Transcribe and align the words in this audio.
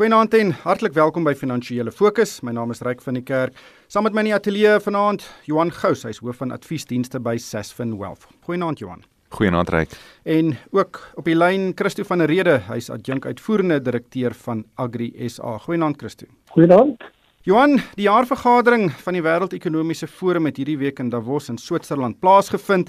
Goeienaand 0.00 0.32
en 0.34 0.54
hartlik 0.62 0.94
welkom 0.96 1.26
by 1.28 1.34
Finansiële 1.36 1.92
Fokus. 1.92 2.38
My 2.40 2.54
naam 2.56 2.70
is 2.72 2.78
Ryk 2.80 3.02
van 3.04 3.18
die 3.18 3.22
Kerk. 3.22 3.58
Saam 3.92 4.06
met 4.08 4.14
my 4.16 4.22
in 4.22 4.30
die 4.30 4.32
ateljee 4.32 4.78
vanaand, 4.80 5.26
Johan 5.44 5.68
Gous, 5.76 6.06
hy's 6.08 6.22
hoof 6.24 6.38
van 6.40 6.54
adviesdienste 6.56 7.20
by 7.20 7.34
Sasfin 7.36 7.92
Wealth. 8.00 8.24
Goeienaand 8.48 8.80
Johan. 8.80 9.04
Goeienaand 9.36 9.68
Ryk. 9.68 9.92
En 10.24 10.54
ook 10.72 11.02
op 11.20 11.28
die 11.28 11.36
lyn 11.36 11.74
Christo 11.76 12.08
van 12.08 12.24
der 12.24 12.32
Rede, 12.32 12.56
hy's 12.70 12.88
adjunk 12.88 13.28
uitvoerende 13.28 13.76
direkteur 13.90 14.32
van 14.46 14.64
Agri 14.80 15.12
SA. 15.28 15.58
Goeienaand 15.66 16.00
Christo. 16.00 16.32
Goeienaand. 16.56 17.04
Johan, 17.44 17.76
die 18.00 18.08
jaarvergadering 18.08 18.88
van 19.04 19.20
die 19.20 19.26
Wêreldekonomiese 19.28 20.08
Forum 20.08 20.48
het 20.48 20.64
hierdie 20.64 20.80
week 20.80 21.04
in 21.04 21.12
Davos 21.12 21.52
in 21.52 21.60
Switserland 21.60 22.22
plaasgevind. 22.24 22.88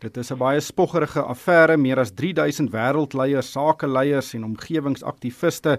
Dit 0.00 0.16
is 0.16 0.30
'n 0.30 0.36
baie 0.36 0.60
spoggerige 0.60 1.22
affære. 1.22 1.76
Meer 1.76 1.98
as 1.98 2.10
3000 2.12 2.70
wêreldleiers, 2.70 3.50
sakeleiers 3.52 4.34
en 4.34 4.44
omgewingsaktiviste 4.44 5.78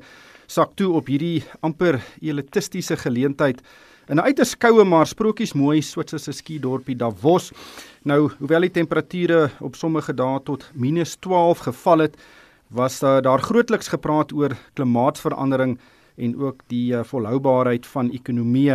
sak 0.51 0.73
toe 0.75 0.89
op 0.99 1.07
hierdie 1.07 1.43
amper 1.63 2.01
elitistiese 2.19 2.97
geleentheid 2.99 3.61
in 4.11 4.17
'n 4.17 4.25
uiters 4.27 4.57
koue 4.57 4.83
maar 4.83 5.07
sprokies 5.07 5.53
mooi 5.53 5.81
Switserse 5.81 6.31
skidorpie 6.31 6.95
Davos. 6.95 7.51
Nou, 8.03 8.31
hoewel 8.39 8.61
die 8.61 8.71
temperature 8.71 9.49
op 9.59 9.75
sommige 9.75 10.13
dae 10.13 10.39
tot 10.43 10.69
-12 10.75 11.59
geval 11.59 11.99
het, 11.99 12.15
was 12.67 12.99
daar 12.99 13.39
grootliks 13.39 13.87
gepraat 13.87 14.33
oor 14.33 14.51
klimaatsverandering 14.73 15.79
en 16.17 16.37
ook 16.39 16.59
die 16.67 16.93
uh, 16.93 17.03
volhoubaarheid 17.03 17.85
van 17.85 18.11
ekonomie. 18.11 18.69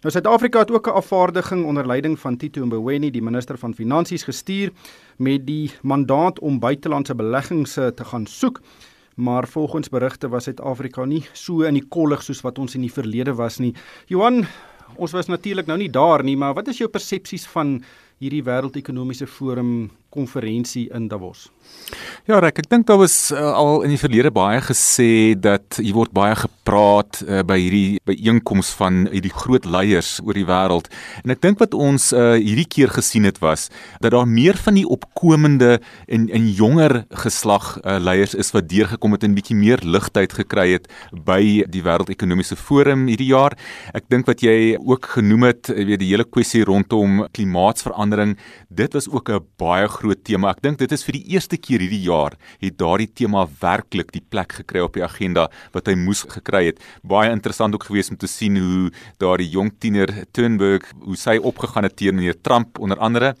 Nou 0.00 0.10
Suid-Afrika 0.10 0.58
het 0.58 0.70
ook 0.70 0.86
'n 0.86 0.90
afvaardiging 0.90 1.64
onder 1.64 1.86
leiding 1.86 2.18
van 2.18 2.36
Tito 2.36 2.66
Mboweni, 2.66 3.10
die 3.10 3.22
minister 3.22 3.58
van 3.58 3.74
Finansies 3.74 4.24
gestuur 4.24 4.72
met 5.16 5.46
die 5.46 5.70
mandaat 5.82 6.38
om 6.38 6.58
buitelandse 6.58 7.14
beleggings 7.14 7.72
te 7.72 8.04
gaan 8.04 8.26
soek. 8.26 8.60
Maar 9.20 9.48
volgens 9.48 9.90
berigte 9.92 10.28
was 10.32 10.46
Suid-Afrika 10.48 11.04
nie 11.04 11.22
so 11.36 11.66
in 11.68 11.76
die 11.76 11.84
kollig 11.84 12.22
soos 12.24 12.40
wat 12.40 12.58
ons 12.58 12.74
in 12.78 12.86
die 12.86 12.92
verlede 12.92 13.34
was 13.36 13.58
nie. 13.60 13.74
Johan, 14.08 14.46
ons 14.96 15.12
was 15.12 15.28
natuurlik 15.28 15.68
nou 15.68 15.76
nie 15.80 15.90
daar 15.92 16.24
nie, 16.24 16.38
maar 16.40 16.54
wat 16.56 16.70
is 16.72 16.80
jou 16.80 16.88
persepsies 16.88 17.44
van 17.52 17.78
hierdie 18.20 18.42
wêreldekonomiese 18.46 19.28
forum 19.28 19.90
konferensie 20.10 20.88
in 20.94 21.08
Davos? 21.08 21.48
Ja, 22.28 22.38
Rek, 22.38 22.60
ek 22.62 22.68
dink 22.70 22.84
daar 22.86 23.00
was 23.00 23.32
uh, 23.34 23.40
al 23.56 23.82
in 23.86 23.90
die 23.90 23.98
verlede 23.98 24.30
baie 24.30 24.60
gesê 24.62 25.34
dat 25.34 25.80
hier 25.80 25.96
word 25.96 26.12
baie 26.14 26.36
gepraat 26.38 27.18
uh, 27.24 27.40
by 27.46 27.56
hierdie 27.58 27.98
byeenkoms 28.06 28.70
van 28.78 29.08
hierdie 29.10 29.32
groot 29.34 29.66
leiers 29.66 30.18
oor 30.22 30.38
die 30.38 30.46
wêreld. 30.46 30.86
En 31.24 31.34
ek 31.34 31.40
dink 31.42 31.58
wat 31.62 31.74
ons 31.74 32.10
uh, 32.14 32.36
hierdie 32.38 32.68
keer 32.70 32.92
gesien 32.94 33.26
het 33.26 33.40
was 33.42 33.68
dat 34.04 34.14
daar 34.14 34.28
meer 34.30 34.58
van 34.60 34.78
die 34.78 34.86
opkomende 34.86 35.80
en 36.06 36.28
en 36.30 36.46
jonger 36.54 37.00
geslag 37.24 37.72
uh, 37.80 37.96
leiers 37.98 38.36
is 38.38 38.52
wat 38.54 38.68
deurgekom 38.70 39.16
het 39.16 39.26
en 39.26 39.34
bietjie 39.34 39.58
meer 39.58 39.82
ligtheid 39.82 40.36
gekry 40.38 40.68
het 40.76 40.86
by 41.26 41.40
die 41.66 41.82
wêreldekonomiese 41.82 42.58
forum 42.60 43.08
hierdie 43.10 43.32
jaar. 43.32 43.58
Ek 43.96 44.06
dink 44.12 44.30
wat 44.30 44.44
jy 44.46 44.76
ook 44.78 45.10
genoem 45.16 45.48
het, 45.50 45.72
weet 45.74 46.04
die 46.04 46.12
hele 46.12 46.28
kwessie 46.28 46.62
rondom 46.68 47.24
klimaatsverandering, 47.34 48.36
dit 48.68 48.94
was 48.94 49.10
ook 49.10 49.30
'n 49.30 49.42
baie 49.58 49.88
groot 50.00 50.22
tema. 50.24 50.50
Ek 50.54 50.62
dink 50.64 50.80
dit 50.80 50.92
is 50.94 51.04
vir 51.06 51.18
die 51.18 51.34
eerste 51.34 51.58
keer 51.60 51.82
hierdie 51.84 52.02
jaar 52.06 52.36
het 52.62 52.78
daardie 52.80 53.08
tema 53.20 53.44
werklik 53.60 54.12
die 54.14 54.22
plek 54.32 54.56
gekry 54.60 54.82
op 54.84 54.96
die 54.96 55.04
agenda 55.04 55.48
wat 55.74 55.90
hy 55.90 55.96
moes 56.00 56.24
gekry 56.30 56.66
het. 56.70 56.80
Baie 57.06 57.32
interessant 57.32 57.76
ook 57.76 57.86
gewees 57.88 58.10
om 58.12 58.18
te 58.20 58.30
sien 58.30 58.56
hoe 58.60 58.90
daardie 59.22 59.48
jong 59.52 59.72
tiener 59.82 60.12
Thunberg 60.36 60.88
hoe 61.04 61.18
sy 61.20 61.36
opgegaan 61.36 61.88
het 61.88 61.96
teen 62.00 62.16
meneer 62.16 62.38
Trump 62.40 62.80
onder 62.80 63.00
andere. 63.00 63.34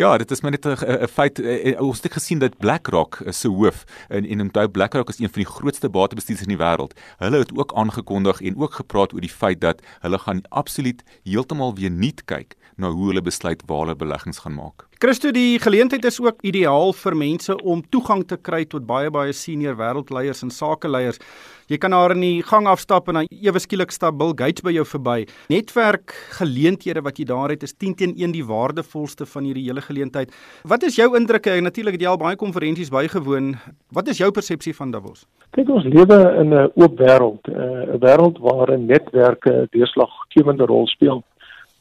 Ja, 0.00 0.14
dit 0.18 0.30
is 0.30 0.42
maar 0.42 0.52
net 0.52 0.66
'n 0.66 1.08
feit 1.08 1.38
eh, 1.38 1.72
eh, 1.72 1.80
ons 1.80 2.02
het 2.02 2.12
gesien 2.12 2.38
dat 2.38 2.58
BlackRock 2.58 3.20
is 3.26 3.40
se 3.40 3.48
hoof 3.48 3.84
en 4.08 4.26
en 4.26 4.40
onthou 4.40 4.68
BlackRock 4.68 5.08
is 5.08 5.20
een 5.20 5.32
van 5.32 5.42
die 5.42 5.52
grootste 5.52 5.88
batebestuurders 5.88 6.46
in 6.46 6.56
die 6.56 6.64
wêreld. 6.64 6.92
Hulle 7.18 7.38
het 7.38 7.52
ook 7.56 7.72
aangekondig 7.74 8.40
en 8.40 8.56
ook 8.56 8.74
gepraat 8.74 9.12
oor 9.12 9.20
die 9.20 9.30
feit 9.30 9.60
dat 9.60 9.82
hulle 10.00 10.18
gaan 10.18 10.42
absoluut 10.48 11.02
heeltemal 11.24 11.74
weer 11.74 11.90
nuut 11.90 12.24
kyk 12.24 12.56
na 12.76 12.90
hoe 12.90 13.10
hulle 13.10 13.22
besluit 13.22 13.62
waar 13.66 13.86
hulle 13.86 13.98
beleggings 13.98 14.42
gaan 14.44 14.54
maak. 14.54 14.86
Christo, 15.02 15.32
die 15.34 15.58
geleentheid 15.58 16.04
is 16.06 16.20
ook 16.22 16.44
ideaal 16.46 16.92
vir 16.94 17.16
mense 17.18 17.56
om 17.66 17.80
toegang 17.90 18.22
te 18.30 18.36
kry 18.38 18.62
tot 18.70 18.84
baie 18.86 19.10
baie 19.10 19.32
senior 19.34 19.74
wêreldleiers 19.80 20.44
en 20.46 20.52
sakeleiers. 20.54 21.18
Jy 21.66 21.78
kan 21.82 21.90
daar 21.94 22.12
in 22.14 22.22
die 22.22 22.42
gang 22.46 22.68
afstap 22.70 23.08
en 23.08 23.20
dan 23.20 23.28
ewe 23.32 23.58
skielik 23.62 23.90
stap 23.90 24.18
Bill 24.20 24.34
Gates 24.38 24.62
by 24.62 24.74
jou 24.76 24.84
verby. 24.86 25.24
Netwerk 25.50 26.14
geleenthede 26.38 27.02
wat 27.02 27.18
jy 27.18 27.26
daar 27.30 27.50
het 27.50 27.64
is 27.66 27.74
10 27.74 27.96
teen 27.98 28.14
1 28.14 28.36
die 28.36 28.44
waardevolste 28.46 29.26
van 29.26 29.48
hierdie 29.48 29.64
hele 29.66 29.82
geleentheid. 29.82 30.30
Wat 30.68 30.86
is 30.86 31.00
jou 31.00 31.08
indrukke? 31.18 31.58
Natuurlik 31.60 31.98
het 31.98 32.06
jy 32.06 32.12
al 32.12 32.20
baie 32.20 32.38
konferensies 32.38 32.92
bygewoon. 32.92 33.56
Wat 33.90 34.08
is 34.12 34.22
jou 34.22 34.30
persepsie 34.30 34.74
van 34.76 34.94
Davos? 34.94 35.26
Kyk, 35.56 35.68
ons 35.68 35.84
lewe 35.84 36.18
in 36.40 36.54
'n 36.54 36.70
oop 36.76 36.94
wêreld, 36.98 37.42
eh, 37.48 37.94
'n 37.94 37.98
wêreld 37.98 38.38
waarin 38.38 38.86
netwerke 38.86 39.50
'n 39.50 39.68
deurslaggewende 39.72 40.66
rol 40.66 40.86
speel 40.86 41.24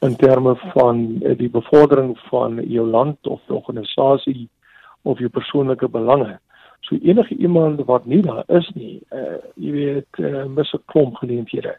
in 0.02 0.16
terme 0.16 0.56
van 0.56 1.22
eh, 1.22 1.38
die 1.38 1.50
bevordering 1.50 2.20
van 2.20 2.56
jou 2.66 2.88
land 2.88 3.28
of 3.28 3.42
organisasie 3.48 4.50
of 5.02 5.20
jou 5.20 5.30
persoonlike 5.30 5.90
belange. 5.90 6.40
So 6.80 6.98
enige 7.02 7.36
iemand 7.36 7.86
wat 7.86 8.06
nie 8.06 8.22
daar 8.22 8.44
is 8.48 8.72
nie, 8.74 9.02
uh, 9.14 9.38
jy 9.56 9.72
weet, 9.72 10.18
uh, 10.18 10.46
mis 10.46 10.74
'n 10.74 10.82
klomp 10.86 11.16
geleenthede. 11.16 11.78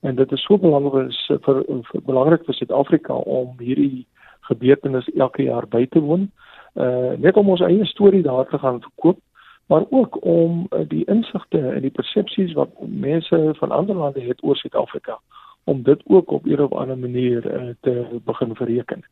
En 0.00 0.14
dit 0.14 0.32
is 0.32 0.42
so 0.44 0.58
belangrik 0.58 1.12
vir, 1.26 1.38
vir, 1.40 1.64
vir 1.82 2.02
belangrik 2.04 2.44
vir 2.44 2.54
Suid-Afrika 2.54 3.14
om 3.14 3.56
hierdie 3.58 4.06
gebeurtenis 4.40 5.08
elke 5.16 5.42
jaar 5.42 5.66
by 5.68 5.86
te 5.86 6.00
woon. 6.00 6.30
Uh 6.74 7.16
net 7.16 7.36
om 7.36 7.48
ons 7.48 7.60
eie 7.60 7.84
storie 7.84 8.22
daar 8.22 8.48
te 8.48 8.58
gaan 8.58 8.80
verkoop, 8.80 9.18
maar 9.66 9.84
ook 9.90 10.24
om 10.24 10.66
uh, 10.70 10.84
die 10.88 11.04
insigte 11.04 11.58
en 11.58 11.80
die 11.80 11.90
persepsies 11.90 12.52
wat 12.52 12.68
mense 12.80 13.54
van 13.58 13.70
ander 13.70 13.96
lande 13.96 14.20
het 14.20 14.42
oor 14.42 14.56
Suid-Afrika 14.56 15.18
om 15.64 15.82
dit 15.82 16.02
ook 16.06 16.30
op 16.30 16.46
'n 16.46 16.60
of 16.60 16.72
ander 16.72 16.98
manier 16.98 17.46
uh, 17.46 17.74
te 17.80 18.20
begin 18.24 18.54
verreken. 18.54 19.04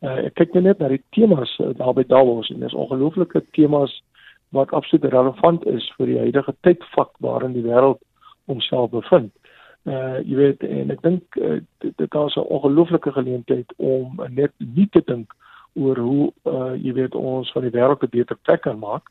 Uh, 0.00 0.24
ek 0.26 0.34
kyk 0.34 0.54
net 0.54 0.78
na 0.78 0.88
die 0.88 1.02
temas 1.10 1.58
uh, 1.58 1.68
daar 1.76 1.94
by 1.94 2.02
Davos 2.06 2.50
en 2.50 2.60
dis 2.60 2.74
ongelooflike 2.74 3.44
temas 3.50 4.02
wat 4.50 4.70
absoluut 4.70 5.12
relevant 5.12 5.66
is 5.66 5.92
vir 5.96 6.06
die 6.06 6.18
huidige 6.18 6.54
tydvak 6.60 7.12
waarin 7.18 7.52
die 7.52 7.62
wêreld 7.62 8.00
homself 8.50 8.90
bevind. 8.90 9.32
Uh 9.86 10.18
jy 10.26 10.36
weet 10.38 10.62
en 10.66 10.90
ek 10.94 11.00
dink 11.02 11.38
uh, 11.38 11.60
dit, 11.78 12.00
is 12.00 12.36
'n 12.36 12.50
ongelooflike 12.56 13.12
geleentheid 13.12 13.72
om 13.76 14.20
uh, 14.20 14.28
net 14.28 14.52
nie 14.58 14.88
te 14.90 15.02
dink 15.06 15.34
oor 15.74 15.98
hoe 15.98 16.32
uh 16.44 16.74
jy 16.74 16.92
weet 16.92 17.14
ons 17.14 17.52
van 17.52 17.62
die 17.62 17.74
wêreld 17.74 18.02
'n 18.02 18.10
beter 18.10 18.36
plek 18.42 18.62
kan 18.62 18.78
maak. 18.78 19.06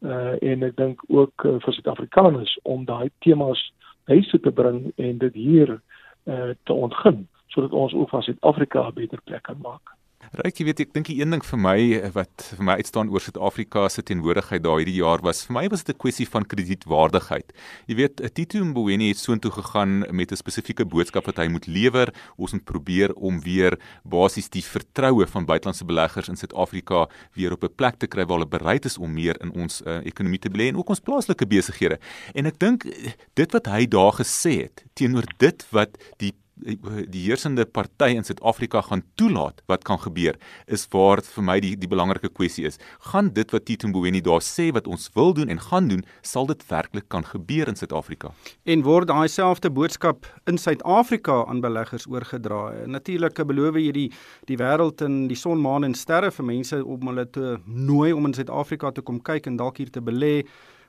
Uh 0.00 0.34
en 0.42 0.62
ek 0.62 0.76
dink 0.76 1.02
ook 1.08 1.44
uh, 1.44 1.58
vir 1.58 1.72
Suid-Afrikaners 1.72 2.58
om 2.62 2.84
daai 2.84 3.10
temas 3.18 3.72
huis 4.04 4.28
toe 4.30 4.40
te 4.40 4.50
bring 4.50 4.92
en 4.96 5.18
dit 5.18 5.34
hier 5.34 5.80
uh, 6.24 6.50
te 6.62 6.72
ontgin 6.72 7.28
sodat 7.46 7.72
ons 7.72 7.94
ook 7.94 8.08
van 8.08 8.22
Suid-Afrika 8.22 8.88
'n 8.88 8.94
beter 8.94 9.20
plek 9.24 9.42
kan 9.42 9.58
maak. 9.62 9.96
Ryk, 10.30 10.62
jy 10.62 10.64
weet 10.64 10.80
ek 10.80 10.92
dink 10.94 11.08
die 11.10 11.18
een 11.18 11.34
ding 11.34 11.42
vir 11.44 11.58
my 11.60 11.78
wat 12.14 12.44
vir 12.56 12.64
my 12.64 12.76
uitstaan 12.80 13.10
oor 13.12 13.20
Suid-Afrika 13.20 13.82
se 13.92 14.04
teenwoordigheid 14.06 14.62
daai 14.64 14.78
hierdie 14.80 15.00
jaar 15.00 15.20
was 15.26 15.42
vir 15.44 15.56
my 15.58 15.64
was 15.68 15.82
dit 15.84 15.94
'n 15.96 15.98
kwessie 15.98 16.26
van 16.26 16.46
kredietwaardigheid. 16.46 17.52
Jy 17.88 17.94
weet, 17.96 18.22
Tito 18.32 18.64
Mboweni 18.64 19.08
het 19.08 19.18
soontoe 19.18 19.50
gegaan 19.50 20.06
met 20.14 20.32
'n 20.32 20.36
spesifieke 20.36 20.86
boodskap 20.86 21.26
wat 21.26 21.36
hy 21.36 21.48
moet 21.48 21.66
lewer. 21.66 22.14
Ons 22.38 22.52
moet 22.52 22.64
probeer 22.64 23.12
om 23.14 23.40
weer 23.40 23.78
basies 24.04 24.48
die 24.48 24.62
vertroue 24.62 25.26
van 25.26 25.44
buitelandse 25.44 25.84
beleggers 25.84 26.28
in 26.28 26.36
Suid-Afrika 26.36 27.08
weer 27.34 27.52
op 27.52 27.64
'n 27.64 27.74
plek 27.76 27.98
te 27.98 28.06
kry 28.06 28.24
waar 28.24 28.38
hulle 28.38 28.58
bereid 28.58 28.84
is 28.84 28.98
om 28.98 29.12
meer 29.12 29.36
in 29.42 29.52
ons 29.52 29.82
uh, 29.84 30.00
ekonomie 30.06 30.38
te 30.38 30.48
belê 30.48 30.68
en 30.68 30.76
ook 30.76 30.88
ons 30.88 31.00
plaaslike 31.00 31.46
besighede. 31.46 31.98
En 32.34 32.46
ek 32.46 32.58
dink 32.58 32.86
dit 33.34 33.52
wat 33.52 33.66
hy 33.66 33.86
daar 33.86 34.12
gesê 34.12 34.62
het 34.62 34.84
teenoor 34.94 35.26
dit 35.38 35.66
wat 35.70 35.98
die 36.16 36.32
die 36.62 37.22
heersende 37.24 37.64
party 37.66 38.12
in 38.16 38.24
Suid-Afrika 38.26 38.82
gaan 38.86 39.02
toelaat 39.20 39.62
wat 39.70 39.84
kan 39.84 39.98
gebeur 40.02 40.38
is 40.66 40.86
waar 40.92 41.22
vir 41.26 41.44
my 41.44 41.58
die 41.62 41.74
die 41.76 41.90
belangrike 41.90 42.30
kwessie 42.30 42.66
is. 42.68 42.78
Gaan 43.12 43.32
dit 43.34 43.50
wat 43.54 43.66
Tito 43.66 43.88
Mboweni 43.88 44.22
daar 44.24 44.42
sê 44.44 44.70
wat 44.74 44.86
ons 44.86 45.08
wil 45.14 45.34
doen 45.34 45.48
en 45.52 45.60
gaan 45.60 45.88
doen 45.88 46.04
sal 46.22 46.46
dit 46.46 46.62
werklik 46.68 47.08
kan 47.08 47.24
gebeur 47.26 47.68
in 47.68 47.78
Suid-Afrika. 47.78 48.32
En 48.64 48.84
word 48.86 49.10
daai 49.10 49.28
selfde 49.28 49.70
boodskap 49.70 50.26
in 50.50 50.58
Suid-Afrika 50.58 51.42
aan 51.46 51.60
beleggers 51.64 52.06
oorgedra 52.06 52.86
natuurlik 52.86 53.42
beloof 53.46 53.80
jy 53.80 53.92
die 53.92 54.08
die 54.50 54.58
wêreld 54.60 55.02
en 55.02 55.26
die 55.28 55.38
son 55.38 55.60
maan 55.62 55.84
en 55.84 55.94
sterre 55.98 56.30
vir 56.30 56.46
mense 56.46 56.78
om 56.84 57.10
hulle 57.10 57.26
te 57.30 57.56
nooi 57.66 58.12
om 58.12 58.30
in 58.30 58.36
Suid-Afrika 58.36 58.92
te 58.92 59.02
kom 59.02 59.20
kyk 59.20 59.46
en 59.50 59.58
dalk 59.60 59.82
hier 59.82 59.90
te 59.90 60.00
belê. 60.00 60.42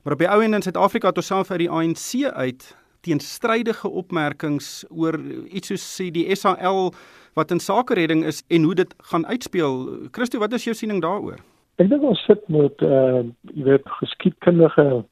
Maar 0.04 0.18
op 0.18 0.24
die 0.24 0.28
ou 0.28 0.40
end 0.44 0.54
in 0.54 0.62
Suid-Afrika 0.62 1.12
tot 1.16 1.24
self 1.24 1.50
uit 1.50 1.64
die 1.64 1.70
ANC 1.70 2.24
uit 2.36 2.74
teenstrydige 3.04 3.88
opmerkings 3.88 4.84
oor 4.90 5.18
iets 5.48 5.72
soos 5.72 5.84
sê 5.96 6.10
die 6.14 6.26
SAL 6.36 6.92
wat 7.38 7.50
in 7.50 7.60
sake 7.60 7.94
redding 7.94 8.24
is 8.24 8.42
en 8.48 8.62
hoe 8.62 8.74
dit 8.74 8.94
gaan 9.10 9.26
uitspeel. 9.26 10.08
Christo, 10.12 10.38
wat 10.38 10.52
is 10.52 10.64
jou 10.64 10.74
siening 10.74 11.02
daaroor? 11.02 11.40
Ek 11.82 11.88
dink 11.90 12.04
ons 12.06 12.20
sit 12.28 12.42
met 12.52 12.82
uh 12.86 13.24
jy 13.54 13.64
weet 13.66 13.88
geskiedkundige 13.98 15.04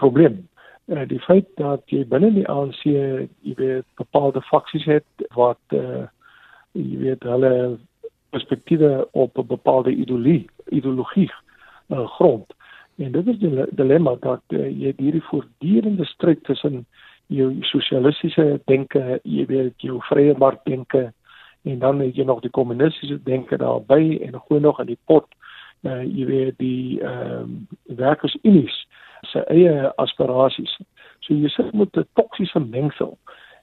probleem. 0.00 0.40
Uh, 0.88 1.04
die 1.08 1.20
feit 1.26 1.48
dat 1.60 1.84
jy 1.92 2.06
binne 2.08 2.30
die 2.32 2.46
ANC 2.48 2.80
jy 2.84 3.56
weet 3.58 3.84
bepaalde 4.00 4.40
faksies 4.48 4.86
het 4.88 5.28
wat 5.36 5.76
uh 5.76 6.06
jy 6.72 6.96
weet 7.02 7.26
hulle 7.28 7.52
perspektiewe 8.32 9.08
op 9.12 9.36
'n 9.38 9.46
bepaalde 9.46 9.92
ideologie 9.92 10.46
ideologie 10.68 11.30
uh, 11.88 12.06
grond. 12.16 12.54
En 12.96 13.12
dit 13.12 13.26
is 13.26 13.38
die 13.38 13.64
dilemma 13.70 14.16
dat 14.20 14.42
uh, 14.48 14.64
jy 14.64 14.92
hierdie 14.96 15.24
voortdurende 15.30 16.04
stryd 16.04 16.44
tussen 16.44 16.86
jou 17.28 17.48
sosialistiese 17.70 18.60
denke, 18.66 19.20
jy 19.24 19.46
weet 19.46 19.84
jou 19.84 20.00
vrye 20.08 20.34
mark 20.38 20.64
denke 20.64 21.12
en 21.62 21.78
dan 21.78 22.00
het 22.00 22.16
jy 22.16 22.24
nog 22.24 22.40
die 22.40 22.50
kommunistiese 22.50 23.22
denke 23.22 23.56
daarby 23.56 24.18
en 24.24 24.40
gooi 24.48 24.60
nog 24.60 24.80
in 24.80 24.86
die 24.86 25.00
pot 25.04 25.26
uh, 25.82 26.02
jy 26.02 26.26
weet 26.26 26.58
die 26.58 27.00
ehm 27.02 27.42
um, 27.42 27.66
werkersunies 27.98 28.86
se 29.26 29.42
eie 29.50 29.92
aspirasies. 29.96 30.78
So 31.20 31.34
jy 31.34 31.48
sit 31.48 31.72
met 31.74 31.96
'n 31.96 32.06
toksiese 32.14 32.60
mengsel. 32.60 33.18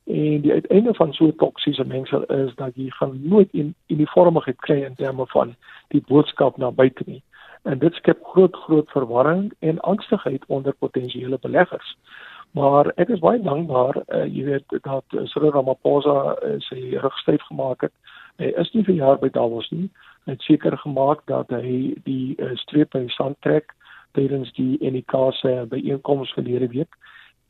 En 0.05 0.41
die 0.41 0.51
uiteinde 0.51 0.93
van 0.93 1.13
so 1.13 1.25
'n 1.25 1.35
toksiese 1.35 1.85
mengsel 1.85 2.23
is 2.23 2.55
dat 2.55 2.75
jy 2.75 2.89
gaan 2.89 3.19
nooit 3.23 3.49
in 3.51 3.75
uniformigheid 3.87 4.59
kry 4.59 4.83
in 4.83 4.95
terme 4.95 5.25
van 5.27 5.55
die 5.87 6.03
boodskap 6.07 6.57
na 6.57 6.71
buite 6.71 7.03
nie. 7.05 7.23
En 7.63 7.79
dit 7.79 7.93
skep 7.93 8.23
groot 8.23 8.55
groot 8.55 8.89
verwarring 8.89 9.53
en 9.59 9.79
angstigheid 9.79 10.43
onder 10.47 10.73
potensiële 10.73 11.37
beleggers. 11.41 11.97
Maar 12.55 12.87
ek 12.95 13.09
is 13.11 13.19
baie 13.19 13.41
dankbaar, 13.43 13.97
uh, 14.15 14.23
jy 14.31 14.45
weet 14.47 14.75
dat 14.87 15.15
Cyril 15.31 15.51
Ramaphosa 15.51 16.35
uh, 16.39 16.53
sy 16.69 16.93
rug 17.03 17.17
styf 17.19 17.43
gemaak 17.49 17.83
het. 17.83 17.91
Hy 18.39 18.53
is 18.61 18.71
nie 18.71 18.83
vir 18.87 18.95
jaar 18.95 19.19
by 19.19 19.27
Davos 19.35 19.67
nie. 19.75 19.89
Hy 20.23 20.37
het 20.37 20.45
seker 20.47 20.77
gemaak 20.79 21.25
dat 21.31 21.51
hy 21.51 21.95
die 22.07 22.35
uh, 22.39 22.53
streep 22.63 22.95
in 22.95 23.09
sand 23.11 23.35
trek 23.43 23.75
tydens 24.15 24.53
die 24.55 24.79
NK 24.79 25.19
se 25.35 25.51
byeenkoms 25.71 26.31
verlede 26.37 26.71
week. 26.71 26.95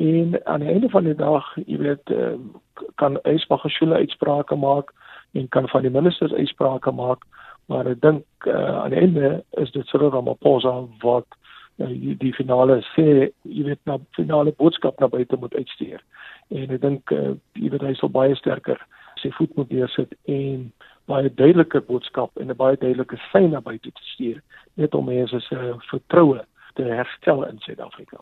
En 0.02 0.34
aan 0.50 0.66
die 0.66 0.74
einde 0.74 0.90
van 0.90 1.06
die 1.06 1.16
dag, 1.16 1.54
jy 1.70 1.78
weet, 1.80 2.10
uh, 2.10 2.34
kan 2.98 3.22
Esmagashule 3.30 4.02
uitsprake 4.02 4.58
maak 4.58 4.90
en 5.38 5.48
kan 5.54 5.70
van 5.70 5.86
die 5.86 5.94
ministers 5.94 6.34
uitsprake 6.34 6.92
maak, 6.92 7.22
maar 7.70 7.88
ek 7.94 8.02
dink 8.02 8.50
uh, 8.50 8.82
aan 8.82 8.94
die 8.94 9.06
einde 9.06 9.30
is 9.62 9.72
dit 9.78 9.86
Cyril 9.94 10.12
Ramaphosa 10.18 10.80
wat 11.06 11.30
die, 11.78 12.16
die 12.16 12.34
finale 12.34 12.82
sê, 12.94 13.32
jy 13.44 13.64
weet, 13.70 13.82
na 13.86 14.00
finale 14.16 14.54
boodskap 14.58 15.00
na 15.00 15.08
buite 15.08 15.38
moet 15.38 15.56
uitstuur. 15.56 16.04
En 16.50 16.72
ek 16.72 16.82
dink 16.82 17.12
uh, 17.12 17.34
jy 17.58 17.70
weet 17.74 17.82
hy 17.82 17.94
sal 18.00 18.14
baie 18.14 18.36
sterker 18.36 18.80
sy 19.22 19.32
voet 19.38 19.56
moet 19.58 19.72
neersit 19.74 20.14
en 20.32 20.66
baie 21.10 21.30
duidelike 21.40 21.82
boodskap 21.90 22.32
en 22.42 22.52
'n 22.52 22.58
baie 22.58 22.78
duidelike 22.78 23.18
sein 23.32 23.52
na 23.52 23.62
buite 23.62 23.92
te 23.92 24.04
stuur 24.14 24.42
net 24.76 24.96
om 24.96 25.06
mense 25.06 25.40
se 25.40 25.58
vertroue 25.92 26.42
te 26.76 26.84
herstel 26.84 27.44
in 27.46 27.60
Suid-Afrika. 27.60 28.20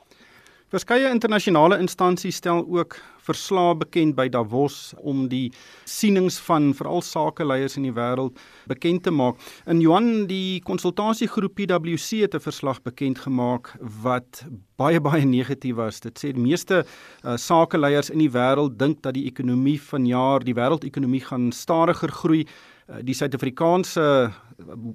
Verskeie 0.74 1.06
internasionale 1.14 1.78
instansies 1.78 2.40
stel 2.40 2.64
ook 2.66 2.96
verslae 3.22 3.76
bekend 3.78 4.16
by 4.18 4.24
Davos 4.34 4.96
om 5.06 5.28
die 5.30 5.52
sienings 5.86 6.40
van 6.42 6.72
veral 6.74 7.04
sakeleiers 7.06 7.78
in 7.78 7.86
die 7.86 7.94
wêreld 7.94 8.42
bekend 8.72 9.04
te 9.06 9.14
maak. 9.14 9.38
In 9.70 9.84
Johan 9.86 10.26
die 10.32 10.64
konsultasiegroep 10.66 11.54
PwC 11.60 12.24
het 12.26 12.34
'n 12.34 12.42
verslag 12.42 12.82
bekend 12.82 13.22
gemaak 13.22 13.70
wat 14.02 14.46
baie 14.76 15.00
baie 15.00 15.26
negatief 15.26 15.76
was. 15.76 16.00
Dit 16.00 16.18
sê 16.18 16.34
die 16.34 16.42
meeste 16.42 16.86
uh, 17.24 17.38
sakeleiers 17.38 18.10
in 18.10 18.18
die 18.18 18.32
wêreld 18.34 18.80
dink 18.80 19.04
dat 19.04 19.14
die 19.14 19.30
ekonomie 19.30 19.80
vanjaar, 19.80 20.40
die 20.40 20.56
wêreldekonomie 20.56 21.22
gaan 21.22 21.52
stadiger 21.52 22.10
groei. 22.10 22.48
Uh, 22.90 22.96
die 23.04 23.14
Suid-Afrikaanse 23.14 24.34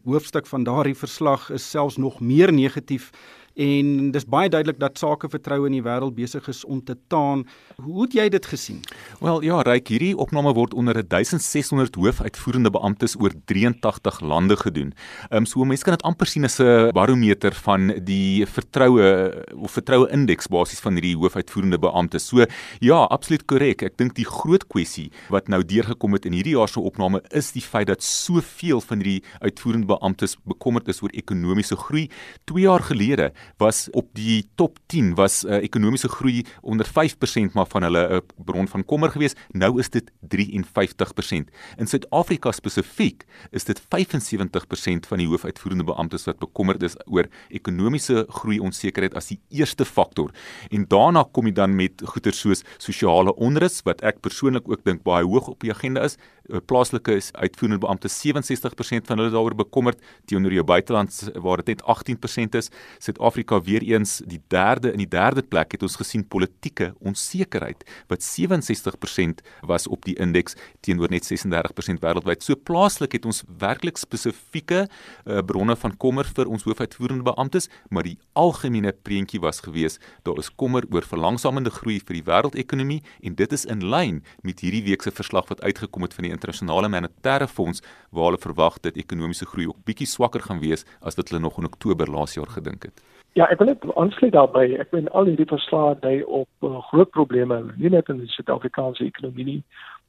hoofstuk 0.05 0.47
van 0.47 0.65
daardie 0.65 0.95
verslag 0.95 1.51
is 1.51 1.71
selfs 1.71 1.97
nog 1.97 2.21
meer 2.21 2.53
negatief 2.53 3.13
en 3.59 4.11
dis 4.15 4.27
baie 4.31 4.49
duidelik 4.51 4.79
dat 4.79 4.99
sakevertroue 5.01 5.67
in 5.67 5.75
die 5.75 5.83
wêreld 5.83 6.15
besig 6.15 6.47
is 6.51 6.63
om 6.65 6.79
te 6.85 6.95
taan. 7.11 7.43
Hoe 7.83 8.05
het 8.05 8.15
jy 8.15 8.29
dit 8.31 8.47
gesien? 8.47 8.79
Wel 9.23 9.43
ja, 9.47 9.61
ryk 9.67 9.91
hierdie 9.91 10.13
opname 10.19 10.53
word 10.55 10.77
onder 10.79 11.01
1600 11.03 11.99
hoofuitvoerende 11.99 12.71
beamptes 12.75 13.17
oor 13.19 13.35
83 13.51 14.21
lande 14.23 14.57
gedoen. 14.61 14.93
Ehm 15.29 15.43
um, 15.43 15.49
so 15.49 15.67
mense 15.67 15.87
kan 15.87 15.97
dit 15.97 16.07
amper 16.07 16.31
sien 16.31 16.47
as 16.47 16.61
'n 16.61 16.93
barometer 16.95 17.55
van 17.65 17.93
die 18.05 18.47
vertroue 18.47 19.35
of 19.57 19.73
vertroue 19.73 20.09
indeks 20.11 20.47
basies 20.47 20.81
van 20.81 20.95
hierdie 20.95 21.17
hoofuitvoerende 21.17 21.79
beamptes. 21.79 22.29
So 22.29 22.47
ja, 22.81 22.99
absoluut 23.11 23.45
korrek. 23.47 23.83
Ek 23.83 23.97
dink 23.99 24.15
die 24.15 24.27
groot 24.27 24.67
kwessie 24.69 25.11
wat 25.29 25.49
nou 25.49 25.65
deurgekom 25.65 26.13
het 26.13 26.27
in 26.27 26.33
hierdie 26.33 26.55
jaar 26.55 26.69
se 26.69 26.81
opname 26.81 27.23
is 27.31 27.53
die 27.53 27.63
feit 27.63 27.89
dat 27.89 28.03
soveel 28.03 28.81
van 28.81 29.03
hierdie 29.03 29.23
uitvoerende 29.41 29.87
beamptes 29.87 30.37
bekommerd 30.45 30.89
is 30.89 31.03
oor 31.03 31.11
ekonomiese 31.11 31.77
groei. 31.77 32.09
2 32.47 32.63
jaar 32.63 32.83
gelede 32.83 33.33
was 33.57 33.89
op 33.91 34.09
die 34.13 34.49
top 34.55 34.79
10 34.87 35.15
was 35.15 35.45
uh, 35.45 35.63
ekonomiese 35.63 36.09
groei 36.09 36.45
onder 36.61 36.87
5% 36.87 37.53
maar 37.53 37.67
van 37.67 37.83
hulle 37.83 38.03
'n 38.09 38.11
uh, 38.11 38.17
eh, 38.17 38.23
bron 38.37 38.69
van 38.69 38.85
kommer 38.85 39.11
gewees. 39.11 39.35
Nou 39.51 39.79
is 39.79 39.91
dit 39.91 40.11
53%. 40.29 41.51
In 41.77 41.87
Suid-Afrika 41.87 42.53
spesifiek 42.53 43.25
is 43.51 43.65
dit 43.65 43.81
75% 43.81 45.07
van 45.09 45.19
die 45.19 45.27
hoofuitvoerende 45.27 45.85
beamptes 45.85 46.25
wat 46.25 46.39
bekommerd 46.39 46.83
is 46.83 46.97
oor 47.07 47.27
ekonomiese 47.49 48.27
groei 48.29 48.59
onsekerheid 48.59 49.15
as 49.15 49.27
die 49.27 49.41
eerste 49.49 49.85
faktor. 49.85 50.31
En 50.71 50.85
daarna 50.89 51.25
kom 51.33 51.47
jy 51.47 51.53
dan 51.53 51.77
met 51.77 52.03
goeie 52.05 52.33
soos 52.33 52.65
sosiale 52.79 53.35
onrus 53.35 53.83
wat 53.83 54.01
ek 54.01 54.21
persoonlik 54.21 54.69
ook 54.69 54.85
dink 54.85 55.03
baie 55.03 55.25
hoog 55.25 55.49
op 55.49 55.61
die 55.61 55.73
agenda 55.73 56.03
is. 56.03 56.17
Plaaslike 56.49 57.13
is 57.13 57.33
uitvoerende 57.33 57.81
beampte 57.85 58.09
67% 58.09 59.09
van 59.11 59.21
hulle 59.21 59.33
daaroor 59.35 59.57
bekommerd 59.59 60.01
teenoor 60.25 60.53
jou 60.53 60.65
buiteland 60.65 61.13
waar 61.45 61.61
dit 61.61 61.75
net 61.75 61.83
18% 61.85 62.57
is. 62.57 62.71
Suid-Afrika 62.99 63.61
weer 63.63 63.85
eens 63.85 64.19
die 64.27 64.41
derde 64.49 64.93
in 64.93 65.03
die 65.03 65.09
derde 65.09 65.43
plek 65.43 65.77
het 65.77 65.85
ons 65.85 65.99
gesien 66.01 66.25
politieke 66.25 66.95
onsekerheid 67.05 67.85
wat 68.09 68.25
67% 68.25 69.45
was 69.69 69.87
op 69.87 70.05
die 70.09 70.17
indeks 70.17 70.57
teenoor 70.81 71.13
net 71.13 71.29
36% 71.29 72.01
wêreldwyd. 72.05 72.43
So 72.43 72.57
plaaslik 72.57 73.19
het 73.19 73.29
ons 73.29 73.43
werklik 73.61 74.01
spesifieke 74.01 74.87
uh, 74.87 75.43
bronne 75.45 75.77
van 75.77 75.97
kommer 75.97 76.29
vir 76.37 76.49
ons 76.49 76.65
hoofuitvoerende 76.65 77.27
beamptes, 77.29 77.69
maar 77.91 78.07
die 78.09 78.19
algemene 78.33 78.93
prentjie 78.93 79.41
was 79.45 79.61
gewees 79.65 79.99
daar 80.23 80.39
is 80.41 80.51
kommer 80.55 80.87
oor 80.93 81.05
verlangsamende 81.05 81.71
groei 81.71 81.99
vir 82.01 82.19
die 82.19 82.25
wêreldekonomie 82.27 83.01
en 83.23 83.37
dit 83.39 83.53
is 83.53 83.67
in 83.69 83.85
lyn 83.85 84.23
met 84.47 84.63
hierdie 84.65 84.85
week 84.89 85.05
se 85.05 85.13
verslag 85.15 85.49
wat 85.53 85.63
uitgekom 85.63 86.07
het 86.07 86.17
van 86.17 86.29
die 86.29 86.35
internasionale 86.39 86.89
monetaire 86.89 87.51
fonds 87.51 87.83
waar 88.11 88.31
hulle 88.31 88.47
verwag 88.47 88.81
dat 88.87 88.97
ekonomiese 88.97 89.51
groei 89.51 89.69
ook 89.69 89.85
bietjie 89.85 90.07
swakker 90.07 90.47
gaan 90.47 90.63
wees 90.65 90.87
as 91.03 91.19
wat 91.19 91.29
hulle 91.29 91.43
nog 91.43 91.59
in 91.59 91.71
Oktober 91.71 92.11
laas 92.11 92.39
jaar 92.39 92.51
gedink 92.57 92.89
het. 92.89 93.03
Ja, 93.37 93.47
ek 93.53 93.61
wil 93.61 93.69
net 93.71 93.85
aansluit 93.95 94.33
daarbey. 94.35 94.73
Ek 94.83 94.91
meen 94.95 95.11
al 95.15 95.29
hierdie 95.31 95.47
verslae 95.47 95.95
dui 96.03 96.23
op 96.25 96.67
uh, 96.67 96.79
groot 96.89 97.11
probleme, 97.15 97.61
nie 97.77 97.93
net 97.93 98.09
in 98.11 98.23
die 98.23 98.33
Suid-Afrikaanse 98.33 99.05
ekonomie 99.05 99.47
nie, 99.47 99.61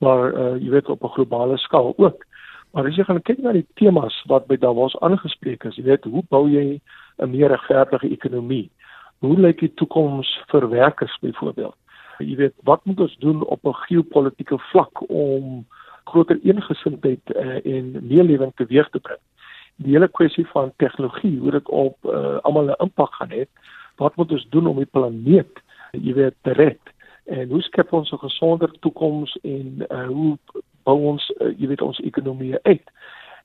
maar 0.01 0.31
uh, 0.31 0.55
jy 0.57 0.71
weet 0.73 0.89
op 0.89 1.03
'n 1.03 1.13
globale 1.17 1.57
skaal 1.61 1.93
ook. 1.97 2.25
Maar 2.73 2.87
as 2.87 2.97
jy 2.97 3.03
gaan 3.03 3.21
kyk 3.21 3.43
na 3.43 3.53
die 3.53 3.67
temas 3.81 4.15
wat 4.29 4.47
by 4.47 4.57
Davos 4.57 4.95
aangespreek 5.05 5.65
is, 5.65 5.77
jy 5.77 5.85
weet, 5.89 6.05
hoe 6.05 6.23
bou 6.29 6.47
jy 6.49 6.81
'n 7.19 7.29
meer 7.29 7.49
regverdige 7.49 8.09
ekonomie? 8.09 8.69
Hoe 9.19 9.37
lyk 9.37 9.59
die 9.59 9.73
toekoms 9.75 10.29
vir 10.51 10.69
werkers 10.69 11.17
byvoorbeeld? 11.21 11.75
Jy 12.19 12.35
weet, 12.35 12.55
wat 12.63 12.85
moet 12.85 12.99
ons 12.99 13.15
doen 13.19 13.43
op 13.43 13.65
'n 13.65 13.81
geopolitiese 13.87 14.57
vlak 14.71 15.09
om 15.09 15.65
groter 16.11 16.39
eensgesindheid 16.43 17.33
uh, 17.35 17.59
en 17.65 17.91
meelewing 18.01 18.51
teweeg 18.55 18.89
te 18.89 18.99
bring? 18.99 19.21
die 19.83 19.95
hele 19.95 20.09
kwessie 20.11 20.47
van 20.51 20.73
tegnologie, 20.77 21.37
hoe 21.39 21.51
dit 21.55 21.69
op 21.69 22.05
uh, 22.05 22.37
almal 22.43 22.71
'n 22.71 22.81
impak 22.83 23.13
gaan 23.13 23.31
hê. 23.31 23.45
Wat 23.95 24.15
moet 24.15 24.31
ons 24.31 24.47
doen 24.49 24.67
om 24.67 24.77
die 24.77 24.91
planeet, 24.91 25.61
jy 25.91 26.13
weet, 26.13 26.35
te 26.41 26.51
red? 26.51 26.79
En 27.25 27.49
hoe 27.49 27.61
skep 27.61 27.93
ons 27.93 28.11
'n 28.11 28.17
gesonder 28.17 28.71
toekoms 28.79 29.37
en 29.41 29.85
uh, 29.89 30.07
hoe 30.07 30.37
bou 30.83 30.97
ons 31.05 31.33
uh, 31.39 31.59
jy 31.59 31.67
weet 31.67 31.81
ons 31.81 31.99
ekonomie 31.99 32.59
uit? 32.61 32.83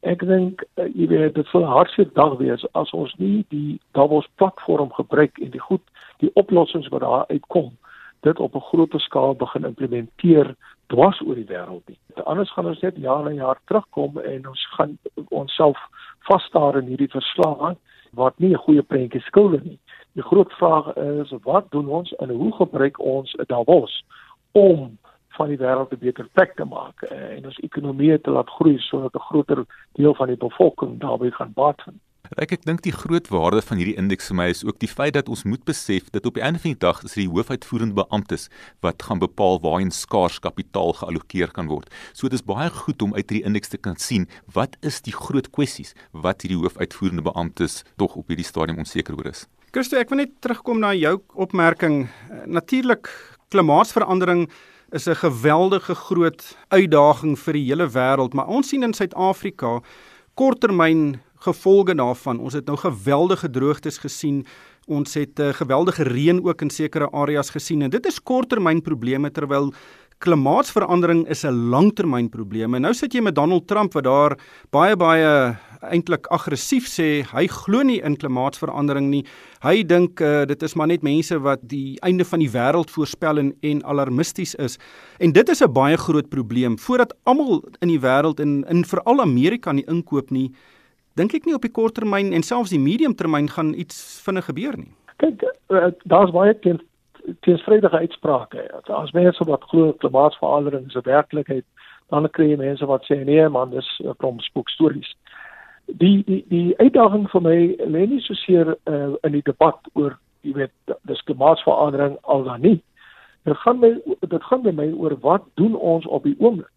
Ek 0.03 0.27
dink 0.27 0.65
uh, 0.75 0.89
jy 0.95 1.07
weet 1.07 1.35
dit 1.35 1.47
sal 1.47 1.63
'n 1.63 1.77
hartseer 1.77 2.11
dag 2.13 2.37
wees 2.39 2.67
as 2.73 2.91
ons 2.91 3.15
nie 3.17 3.45
die 3.49 3.81
Davos 3.93 4.27
platform 4.35 4.93
gebruik 4.93 5.39
en 5.39 5.51
die 5.51 5.61
goed 5.61 5.83
die 6.19 6.31
oplossings 6.35 6.89
wat 6.89 7.01
daar 7.01 7.27
uitkom 7.29 7.77
dit 8.25 8.41
op 8.41 8.55
'n 8.55 8.69
groter 8.71 9.01
skaal 9.01 9.35
begin 9.35 9.65
implementeer 9.65 10.55
dwars 10.87 11.21
oor 11.21 11.35
die 11.35 11.51
wêreld 11.53 11.87
nie. 11.87 11.99
Anders 12.25 12.53
gaan 12.53 12.67
ons 12.67 12.81
net 12.81 12.97
jaar 12.97 13.25
na 13.25 13.31
jaar 13.31 13.61
terugkom 13.65 14.19
en 14.19 14.49
ons 14.49 14.67
gaan 14.77 14.99
onsself 15.29 15.79
vasstaar 16.29 16.77
in 16.77 16.87
hierdie 16.87 17.11
verslae 17.11 17.77
wat 18.13 18.39
nie 18.39 18.53
'n 18.53 18.65
goeie 18.67 18.83
prentjie 18.83 19.21
skilder 19.21 19.61
nie. 19.65 19.79
Die 20.13 20.23
groot 20.23 20.53
vraag 20.53 20.97
is 20.97 21.33
wat 21.43 21.71
doen 21.71 21.89
ons 21.89 22.13
en 22.13 22.31
hoe 22.31 22.53
gebruik 22.53 22.99
ons 22.99 23.37
Davos 23.47 24.05
om 24.53 24.99
van 25.29 25.49
die 25.49 25.59
wêreld 25.59 25.93
'n 25.93 25.99
beter 25.99 26.29
plek 26.33 26.55
te 26.55 26.65
maak 26.65 27.03
en 27.03 27.45
ons 27.45 27.59
ekonomie 27.59 28.21
te 28.21 28.31
laat 28.31 28.51
groei 28.51 28.79
sodat 28.79 29.15
'n 29.15 29.27
groter 29.29 29.65
deel 29.93 30.15
van 30.15 30.27
die 30.27 30.37
bevolking 30.37 31.01
daarbey 31.01 31.31
gaan 31.31 31.53
baat 31.55 31.83
vind. 31.83 32.01
Ek 32.33 32.55
ek 32.57 32.63
dink 32.65 32.81
die 32.81 32.93
groot 32.93 33.27
waarde 33.29 33.61
van 33.61 33.77
hierdie 33.77 33.99
indeks 34.01 34.31
vir 34.31 34.37
my 34.39 34.45
is 34.49 34.63
ook 34.65 34.79
die 34.81 34.89
feit 34.89 35.13
dat 35.13 35.27
ons 35.29 35.43
moet 35.45 35.61
besef 35.69 36.07
dat 36.15 36.25
op 36.25 36.39
die 36.39 36.43
einde 36.47 36.57
van 36.63 36.73
die 36.73 36.81
dag 36.81 37.03
is 37.05 37.17
die 37.19 37.27
hoofuitvoerende 37.29 37.99
beamptes 37.99 38.47
wat 38.81 39.05
gaan 39.05 39.21
bepaal 39.21 39.61
waarheen 39.61 39.93
skaars 39.93 40.39
kapitaal 40.41 40.97
geallokeer 40.97 41.53
kan 41.53 41.69
word. 41.69 41.93
So 42.17 42.31
dit 42.33 42.41
is 42.41 42.47
baie 42.47 42.71
goed 42.73 43.05
om 43.05 43.13
uit 43.13 43.29
hierdie 43.29 43.45
indeks 43.45 43.75
te 43.75 43.77
kan 43.77 44.01
sien 44.01 44.25
wat 44.57 44.79
is 44.81 45.03
die 45.05 45.13
groot 45.13 45.51
kwessies 45.53 45.93
wat 46.17 46.47
hierdie 46.47 46.57
hoofuitvoerende 46.63 47.27
beamptes 47.29 47.83
tog 48.01 48.17
op 48.17 48.33
hierdie 48.33 48.49
stadium 48.49 48.81
onseker 48.81 49.21
oor 49.21 49.29
is. 49.29 49.45
Christo, 49.77 50.01
ek 50.01 50.09
wil 50.09 50.23
net 50.23 50.33
terugkom 50.41 50.81
na 50.81 50.95
jou 50.97 51.19
opmerking. 51.37 52.07
Natuurlik 52.49 53.13
klimaatsverandering 53.53 54.49
is 54.97 55.09
'n 55.13 55.21
geweldige 55.21 55.93
groot 56.09 56.57
uitdaging 56.73 57.37
vir 57.37 57.53
die 57.53 57.69
hele 57.69 57.87
wêreld, 57.87 58.33
maar 58.33 58.49
ons 58.49 58.69
sien 58.69 58.83
in 58.83 58.95
Suid-Afrika 58.95 59.83
korttermyn 60.35 61.21
gevolge 61.45 61.95
daarvan. 61.95 62.41
Ons 62.41 62.57
het 62.59 62.67
nou 62.67 62.77
geweldige 62.81 63.51
droogtes 63.51 63.99
gesien 63.99 64.45
Ons 64.85 65.15
het 65.17 65.41
uh, 65.41 65.49
geweldige 65.57 66.05
reën 66.05 66.43
ook 66.45 66.61
in 66.61 66.71
sekere 66.71 67.09
areas 67.17 67.49
gesien 67.51 67.83
en 67.83 67.91
dit 67.91 68.07
is 68.07 68.21
korttermynprobleme 68.21 69.31
terwyl 69.33 69.71
klimaatsverandering 70.21 71.25
is 71.29 71.45
'n 71.45 71.69
langtermynprobleem. 71.73 72.75
En 72.75 72.83
nou 72.83 72.95
sit 72.95 73.13
jy 73.13 73.21
met 73.21 73.35
Donald 73.35 73.67
Trump 73.67 73.93
wat 73.93 74.05
daar 74.05 74.39
baie 74.71 74.97
baie 74.97 75.57
eintlik 75.81 76.27
aggressief 76.27 76.87
sê 76.87 77.25
hy 77.33 77.47
glo 77.47 77.83
nie 77.83 78.01
in 78.01 78.17
klimaatsverandering 78.17 79.09
nie. 79.09 79.25
Hy 79.63 79.83
dink 79.83 80.21
uh, 80.21 80.45
dit 80.45 80.63
is 80.63 80.75
maar 80.75 80.87
net 80.87 81.03
mense 81.03 81.39
wat 81.39 81.61
die 81.63 81.99
einde 82.01 82.25
van 82.25 82.39
die 82.39 82.51
wêreld 82.51 82.91
voorspel 82.91 83.39
en, 83.39 83.55
en 83.63 83.85
alarmisties 83.85 84.55
is. 84.55 84.79
En 85.19 85.33
dit 85.33 85.49
is 85.49 85.63
'n 85.63 85.73
baie 85.73 85.97
groot 85.97 86.29
probleem 86.29 86.79
voordat 86.79 87.15
almal 87.25 87.65
in 87.81 87.89
die 87.89 88.01
wêreld 88.01 88.41
en 88.41 88.65
in 88.69 88.85
veral 88.85 89.21
Amerika 89.21 89.73
nie 89.73 89.87
inkoop 89.89 90.31
nie. 90.31 90.53
Dink 91.15 91.35
ek 91.37 91.45
nie 91.47 91.55
op 91.55 91.63
die 91.63 91.71
korttermyn 91.71 92.33
en 92.35 92.43
selfs 92.43 92.73
die 92.75 92.83
mediumtermyn 92.83 93.47
gaan 93.55 93.71
iets 93.79 93.99
vinnig 94.25 94.49
gebeur 94.51 94.75
nie. 94.81 94.91
Kyk, 95.23 95.45
uh, 95.71 95.93
daar's 96.11 96.33
baie 96.35 96.57
teen 96.65 96.81
teensvrydige 97.47 98.01
uitsprake. 98.03 98.65
As 98.91 99.15
mense 99.15 99.47
wat 99.47 99.63
glo 99.71 99.93
klimaatsverandering 100.03 100.89
is 100.91 100.97
'n 100.99 101.07
werklikheid, 101.07 101.65
dan 102.11 102.29
kry 102.31 102.51
jy 102.51 102.57
mense 102.57 102.87
wat 102.87 103.07
sê 103.07 103.25
nee 103.25 103.49
man, 103.49 103.71
dis 103.71 103.87
'n 104.03 104.17
klomp 104.19 104.43
spookstories. 104.43 105.15
Die 105.87 106.25
die 106.27 106.45
die 106.49 106.75
uitdaging 106.83 107.31
vir 107.31 107.41
my 107.41 107.59
lê 107.95 108.07
nie 108.09 108.21
so 108.21 108.35
seer 108.35 108.77
uh, 108.87 109.15
in 109.23 109.33
die 109.33 109.47
debat 109.47 109.79
oor 109.95 110.19
jy 110.43 110.53
weet 110.53 110.99
dis 111.07 111.23
klimaatsverandering 111.23 112.19
al 112.23 112.45
dan 112.45 112.61
nie. 112.61 112.83
Dit 113.45 113.57
gaan 113.57 113.79
my 113.79 113.95
dit 114.21 114.43
gaan 114.43 114.63
by 114.63 114.73
my 114.73 114.93
oor 114.93 115.15
wat 115.21 115.43
doen 115.55 115.77
ons 115.77 116.07
op 116.07 116.23
die 116.25 116.37
oomblik? 116.39 116.74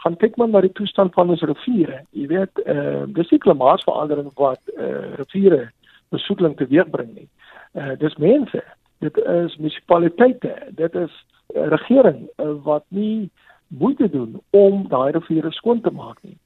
Gaan 0.00 0.16
kyk 0.16 0.36
maar 0.40 0.48
na 0.48 0.62
die 0.64 0.72
toestand 0.72 1.12
van 1.14 1.30
ons 1.30 1.42
riviere. 1.44 2.02
Jy 2.16 2.26
weet, 2.30 2.62
uh, 2.64 3.04
dis 3.16 3.28
die 3.28 3.40
klimaatsverandering 3.42 4.30
wat 4.40 4.60
uh, 4.76 5.16
riviere 5.20 5.66
besoedeling 6.14 6.56
teweegbring 6.56 7.10
nie. 7.14 7.28
Uh, 7.76 7.92
dis 8.00 8.16
mense 8.16 8.62
dit 9.00 9.16
is 9.16 9.56
munisipaliteite, 9.56 10.54
dit 10.76 10.94
is 10.94 11.12
uh, 11.54 11.66
regering 11.72 12.28
uh, 12.36 12.52
wat 12.64 12.84
nie 12.88 13.30
moeite 13.68 14.10
doen 14.10 14.40
om 14.50 14.86
daai 14.88 15.12
riviere 15.16 15.52
skoon 15.56 15.80
te 15.80 15.92
maak 15.94 16.18
nie. 16.22 16.36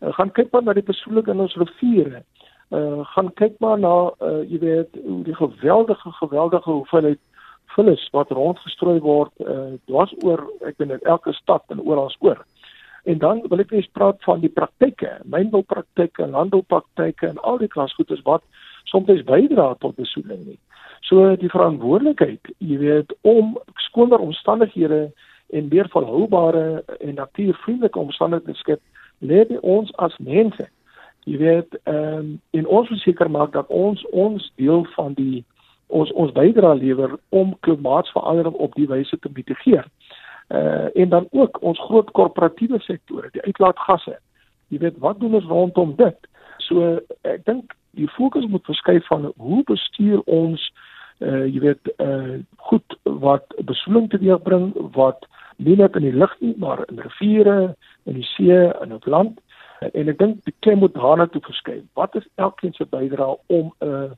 Uh, 0.00 0.12
gaan 0.16 0.32
kyk 0.34 0.50
maar 0.50 0.64
na 0.66 0.74
die 0.74 0.86
persoonlike 0.86 1.30
in 1.30 1.42
ons 1.46 1.58
riviere. 1.60 2.24
Uh 2.70 3.02
gaan 3.14 3.32
kyk 3.34 3.56
maar 3.58 3.78
na 3.82 3.94
uh 4.22 4.42
jy 4.46 4.60
weet 4.62 4.98
die 5.26 5.34
geweldige 5.34 6.12
geweldige 6.20 6.70
hoeveelheid 6.70 7.18
vullis 7.74 8.04
wat 8.14 8.30
rondgestrooi 8.30 9.00
word 9.02 9.32
uh 9.42 9.72
dwars 9.90 10.12
oor 10.22 10.44
ek 10.68 10.78
weet 10.78 11.02
elke 11.02 11.34
stad 11.34 11.66
en 11.74 11.82
oral 11.82 12.14
oor. 12.20 12.38
En 13.04 13.18
dan 13.18 13.42
wil 13.48 13.62
ek 13.62 13.70
net 13.70 13.92
praat 13.96 14.20
van 14.24 14.40
die 14.40 14.52
praktyke, 14.52 15.18
mynboupraktyke, 15.24 16.26
landboupraktyke 16.26 17.30
en 17.30 17.38
al 17.38 17.60
die 17.62 17.70
klasgoedes 17.72 18.22
wat 18.26 18.44
soms 18.84 19.24
bydra 19.24 19.74
tot 19.80 19.96
besoedeling 19.96 20.44
nie. 20.46 20.58
So 21.08 21.36
die 21.40 21.50
verantwoordelikheid, 21.50 22.52
jy 22.58 22.76
weet, 22.78 23.14
om 23.26 23.56
skoner 23.88 24.20
omstandighede 24.20 25.08
en 25.50 25.70
meer 25.72 25.88
volhoubare 25.90 26.84
en 27.00 27.14
natuurvriendelike 27.14 27.98
omstandighede 27.98 28.52
te 28.52 28.58
skep, 28.58 28.82
lê 29.18 29.44
by 29.48 29.58
ons 29.62 29.90
as 29.98 30.14
mense. 30.18 30.68
Jy 31.28 31.40
weet, 31.40 31.78
ehm 31.84 32.20
um, 32.20 32.28
in 32.56 32.66
ons 32.66 32.92
seker 33.02 33.30
maak 33.30 33.52
dat 33.56 33.68
ons 33.68 34.04
ons 34.12 34.52
deel 34.56 34.86
van 34.96 35.16
die 35.16 35.44
ons 35.90 36.12
ons 36.12 36.32
bydra 36.32 36.72
lewer 36.78 37.16
om 37.34 37.56
klimaatsverandering 37.66 38.54
op 38.54 38.74
die 38.78 38.86
wyse 38.86 39.18
te 39.18 39.30
mitigeer. 39.34 39.88
Uh 40.50 40.88
en 40.98 41.08
dan 41.08 41.26
ook 41.30 41.62
ons 41.62 41.78
groot 41.78 42.10
korporatiewe 42.10 42.80
sektore, 42.80 43.28
die 43.32 43.42
uitlaatgasse. 43.42 44.18
Jy 44.68 44.78
weet, 44.78 44.98
wat 44.98 45.20
doen 45.20 45.34
ons 45.34 45.46
rondom 45.46 45.94
dit? 45.96 46.28
So 46.66 46.98
ek 47.22 47.44
dink 47.44 47.74
die 47.98 48.08
fokus 48.08 48.46
moet 48.46 48.64
verskuif 48.64 49.06
van 49.06 49.32
hoe 49.36 49.62
bestuur 49.64 50.22
ons 50.26 50.72
uh 51.18 51.46
jy 51.46 51.60
weet 51.66 51.92
uh 51.98 52.40
goed 52.70 52.98
wat 53.04 53.46
besoedeling 53.64 54.10
teweegbring 54.10 54.72
wat 54.96 55.26
nie 55.56 55.76
net 55.76 55.96
in 55.96 56.08
die 56.08 56.16
lug 56.16 56.34
nie 56.40 56.54
maar 56.58 56.84
in 56.88 56.98
riviere, 56.98 57.76
in 58.04 58.18
die 58.18 58.28
see, 58.34 58.58
in 58.82 58.92
ons 58.96 59.06
land 59.06 59.38
en 59.80 60.12
ek 60.12 60.18
dink 60.20 60.44
die 60.44 60.54
klem 60.64 60.82
moet 60.82 60.94
daarna 60.94 61.26
toe 61.32 61.40
verskuif. 61.44 61.82
Wat 61.96 62.14
is 62.18 62.26
elkeen 62.36 62.74
se 62.76 62.84
bydrae 62.84 63.36
om 63.48 63.72
'n 63.80 63.88
uh, 63.88 64.10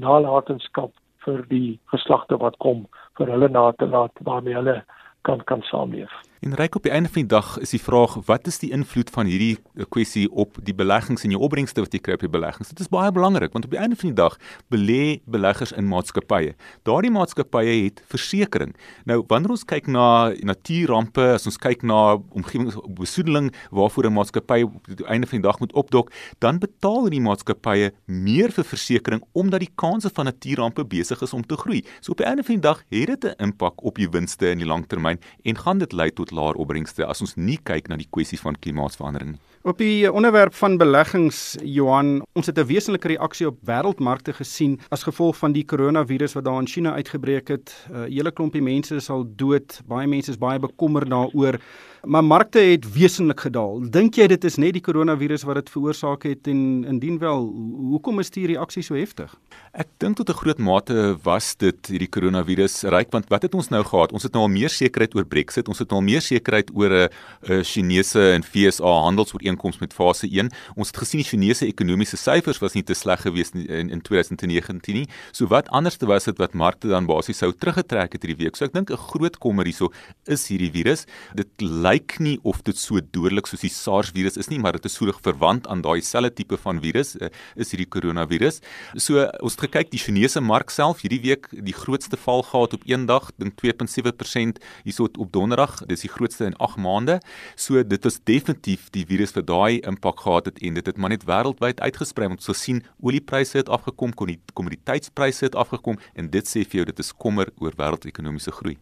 nalatenskap 0.00 0.92
vir 1.24 1.44
die 1.48 1.78
geslagte 1.92 2.36
wat 2.36 2.56
kom 2.64 2.86
vir 3.18 3.30
hulle 3.34 3.48
na 3.48 3.72
te 3.72 3.86
laat 3.86 4.12
waarmee 4.24 4.54
hulle 4.54 4.82
kan 5.24 5.38
kan 5.46 5.62
saamleef? 5.70 6.10
En 6.42 6.54
ryk 6.58 6.74
op 6.74 6.82
die 6.82 6.90
einde 6.90 7.06
van 7.08 7.22
die 7.22 7.30
dag 7.30 7.58
is 7.62 7.70
die 7.70 7.78
vraag 7.78 8.16
wat 8.26 8.48
is 8.50 8.56
die 8.58 8.72
invloed 8.74 9.10
van 9.14 9.28
hierdie 9.30 9.60
eh, 9.76 9.84
kwessie 9.94 10.24
op 10.26 10.56
die 10.66 10.72
beleggings 10.74 11.22
en 11.22 11.30
jou 11.30 11.38
opbrengste 11.46 11.84
wat 11.84 11.92
jy 11.94 12.00
kry 12.02 12.16
op 12.16 12.24
die 12.24 12.30
beleggings? 12.32 12.72
Dit 12.72 12.80
is 12.82 12.88
baie 12.90 13.12
belangrik 13.14 13.52
want 13.54 13.68
op 13.68 13.70
die 13.70 13.78
einde 13.78 13.94
van 14.00 14.10
die 14.10 14.18
dag 14.18 14.34
belê 14.74 15.20
beleggers 15.30 15.70
in 15.78 15.86
maatskappye. 15.86 16.56
Daardie 16.82 17.12
maatskappye 17.14 17.76
het 17.84 18.02
versekerings. 18.10 18.74
Nou 19.06 19.20
wanneer 19.30 19.54
ons 19.54 19.62
kyk 19.70 19.86
na 19.86 20.06
natuurrampe, 20.42 21.28
as 21.36 21.46
ons 21.46 21.60
kyk 21.62 21.86
na 21.86 22.16
omgewingsbesoedeling 22.34 23.52
waarvoor 23.70 24.10
'n 24.10 24.18
maatskappy 24.18 24.64
op 24.66 24.90
die 24.90 25.06
einde 25.06 25.30
van 25.30 25.38
die 25.38 25.46
dag 25.46 25.62
moet 25.62 25.72
opdok, 25.78 26.10
dan 26.40 26.58
betaal 26.58 27.06
hierdie 27.06 27.22
maatskappye 27.22 27.92
meer 28.06 28.50
vir 28.50 28.64
versekerings 28.64 29.22
omdat 29.32 29.60
die 29.60 29.70
kanse 29.76 30.10
van 30.10 30.24
natuurrampe 30.24 30.82
besig 30.84 31.22
is 31.22 31.32
om 31.32 31.46
te 31.46 31.56
groei. 31.56 31.84
So 32.00 32.10
op 32.10 32.18
die 32.18 32.26
einde 32.26 32.42
van 32.42 32.58
die 32.58 32.66
dag 32.66 32.82
het 32.90 33.06
dit 33.06 33.24
'n 33.30 33.42
impak 33.42 33.84
op 33.84 33.96
jou 33.96 34.10
winste 34.10 34.50
in 34.50 34.58
die 34.58 34.66
langtermyn 34.66 35.20
en 35.44 35.56
gaan 35.56 35.78
dit 35.78 35.92
lei 35.92 36.10
tot 36.10 36.31
laer 36.32 36.54
opbrengste 36.54 37.06
as 37.06 37.20
ons 37.20 37.36
nie 37.36 37.58
kyk 37.62 37.88
na 37.88 37.96
die 37.96 38.08
kwessie 38.10 38.38
van 38.40 38.56
klimaatsverandering 38.58 39.34
nie. 39.34 39.40
Op 39.62 39.78
die 39.78 40.10
onderwerp 40.10 40.54
van 40.58 40.74
beleggings 40.74 41.56
Johan, 41.62 42.24
ons 42.34 42.46
het 42.46 42.58
'n 42.58 42.66
wesenlike 42.66 43.08
reaksie 43.08 43.46
op 43.46 43.58
wêreldmarkte 43.62 44.32
gesien 44.32 44.80
as 44.90 45.02
gevolg 45.02 45.36
van 45.36 45.52
die 45.52 45.64
koronavirus 45.64 46.34
wat 46.34 46.44
daar 46.44 46.58
in 46.58 46.66
China 46.66 46.92
uitgebreek 46.92 47.48
het. 47.48 47.86
'n 47.88 47.94
uh, 47.94 48.02
Hele 48.10 48.32
klompie 48.32 48.62
mense 48.62 48.94
is 48.94 49.10
al 49.10 49.24
dood, 49.36 49.80
baie 49.86 50.08
mense 50.08 50.30
is 50.30 50.38
baie 50.38 50.58
bekommerd 50.58 51.10
daaroor. 51.10 51.60
Maar 52.02 52.24
markte 52.24 52.58
het 52.58 52.92
wesenlik 52.92 53.40
gedaal. 53.40 53.80
Dink 53.90 54.14
jy 54.14 54.26
dit 54.26 54.44
is 54.44 54.56
net 54.56 54.72
die 54.74 54.82
koronavirus 54.82 55.44
wat 55.46 55.54
dit 55.54 55.70
veroorsaak 55.70 56.22
het 56.26 56.46
en 56.50 56.84
indien 56.84 57.18
wel, 57.18 57.46
hoekom 57.92 58.18
is 58.18 58.30
die 58.30 58.46
reaksie 58.46 58.82
so 58.82 58.94
heftig? 58.98 59.30
Ek 59.72 59.88
dink 59.98 60.16
tot 60.16 60.28
'n 60.28 60.34
groot 60.34 60.58
mate 60.58 61.16
was 61.22 61.54
dit 61.56 61.86
hierdie 61.86 62.10
koronavirus 62.10 62.82
ryk 62.90 63.12
want 63.12 63.28
wat 63.28 63.42
het 63.42 63.54
ons 63.54 63.70
nou 63.70 63.84
gehad? 63.84 64.12
Ons 64.12 64.22
het 64.22 64.32
nou 64.32 64.42
al 64.42 64.48
meer 64.48 64.68
sekerheid 64.68 65.14
oor 65.14 65.24
Brexit, 65.24 65.68
ons 65.68 65.78
het 65.78 65.88
nou 65.90 66.00
al 66.00 66.06
meer 66.06 66.20
sekerheid 66.20 66.70
oor 66.74 66.90
'n 66.90 67.62
Chinese 67.62 68.32
en 68.32 68.42
FSA 68.42 68.84
handelsooreenkoms 68.84 69.62
ooreenkoms 69.62 69.78
met 69.78 69.92
fase 69.92 70.26
1. 70.26 70.50
Ons 70.76 70.88
het 70.88 70.96
gesien 70.96 71.20
die 71.20 71.28
Chinese 71.28 71.66
ekonomiese 71.66 72.16
syfers 72.16 72.60
was 72.60 72.74
nie 72.74 72.82
te 72.82 72.94
sleg 72.94 73.20
gewees 73.22 73.52
in 73.54 73.90
in 73.90 74.00
2019 74.00 74.94
nie. 74.94 75.08
So 75.32 75.46
wat 75.46 75.68
anderste 75.70 76.06
was 76.06 76.24
dit 76.24 76.38
wat 76.38 76.54
markte 76.54 76.88
dan 76.88 77.06
basies 77.06 77.38
sou 77.38 77.52
teruggetrek 77.52 78.12
het 78.12 78.22
hierdie 78.22 78.44
week. 78.44 78.56
So 78.56 78.64
ek 78.64 78.72
dink 78.72 78.90
'n 78.90 78.96
groot 78.96 79.38
kommer 79.38 79.64
hierso 79.64 79.90
is 80.26 80.48
hierdie 80.48 80.70
virus. 80.70 81.06
Dit 81.34 81.48
lyk 81.92 82.18
nie 82.22 82.38
of 82.48 82.62
dit 82.66 82.78
so 82.78 83.00
dodelik 83.14 83.48
soos 83.48 83.62
die 83.64 83.70
SARS 83.72 84.12
virus 84.14 84.38
is 84.40 84.48
nie, 84.50 84.58
maar 84.62 84.76
dit 84.76 84.86
is 84.88 84.96
soortig 84.96 85.20
verwant 85.24 85.66
aan 85.70 85.82
daai 85.84 86.00
selfde 86.04 86.32
tipe 86.38 86.58
van 86.64 86.80
virus 86.82 87.14
uh, 87.16 87.28
is 87.56 87.72
hierdie 87.74 87.88
koronavirus. 87.90 88.60
So 88.96 89.24
ons 89.42 89.56
het 89.56 89.66
gekyk 89.66 89.92
die 89.92 90.00
Chinese 90.00 90.40
mark 90.44 90.72
self 90.72 91.02
hierdie 91.04 91.20
week 91.24 91.48
die 91.52 91.76
grootste 91.76 92.18
val 92.24 92.44
gehad 92.46 92.76
op 92.76 92.86
een 92.88 93.06
dag, 93.10 93.30
dink 93.40 93.58
2.7% 93.60 94.60
hierso 94.86 95.08
op 95.10 95.32
donderdag. 95.34 95.80
Dis 95.90 96.06
die 96.06 96.12
grootste 96.12 96.48
in 96.50 96.56
8 96.62 96.80
maande. 96.82 97.18
So 97.56 97.82
dit 97.82 98.08
is 98.08 98.20
definitief 98.28 98.88
die 98.94 99.04
virus 99.08 99.34
vir 99.36 99.46
daai 99.48 99.80
impak 99.88 100.22
gehad 100.24 100.50
het 100.50 100.62
en 100.62 100.78
dit 100.78 100.92
het 100.92 101.00
maar 101.00 101.14
net 101.14 101.26
wêreldwyd 101.28 101.82
uitgesprei 101.82 102.30
om 102.30 102.38
te 102.38 102.56
sien 102.56 102.82
oliepryse 103.02 103.58
het 103.58 103.72
afgekom, 103.72 104.14
kommoditeitspryse 104.14 105.50
het 105.50 105.58
afgekom 105.58 105.98
en 106.14 106.30
dit 106.32 106.48
sê 106.48 106.64
vir 106.64 106.82
jou 106.82 106.90
dit 106.92 107.02
is 107.04 107.12
kommer 107.12 107.50
oor 107.60 107.76
wêreldekonomiese 107.78 108.54
groei. 108.60 108.78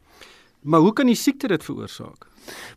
Maar 0.62 0.80
hoe 0.80 0.92
kan 0.92 1.06
die 1.06 1.16
siekte 1.16 1.48
dit 1.48 1.64
veroorsaak? 1.64 2.26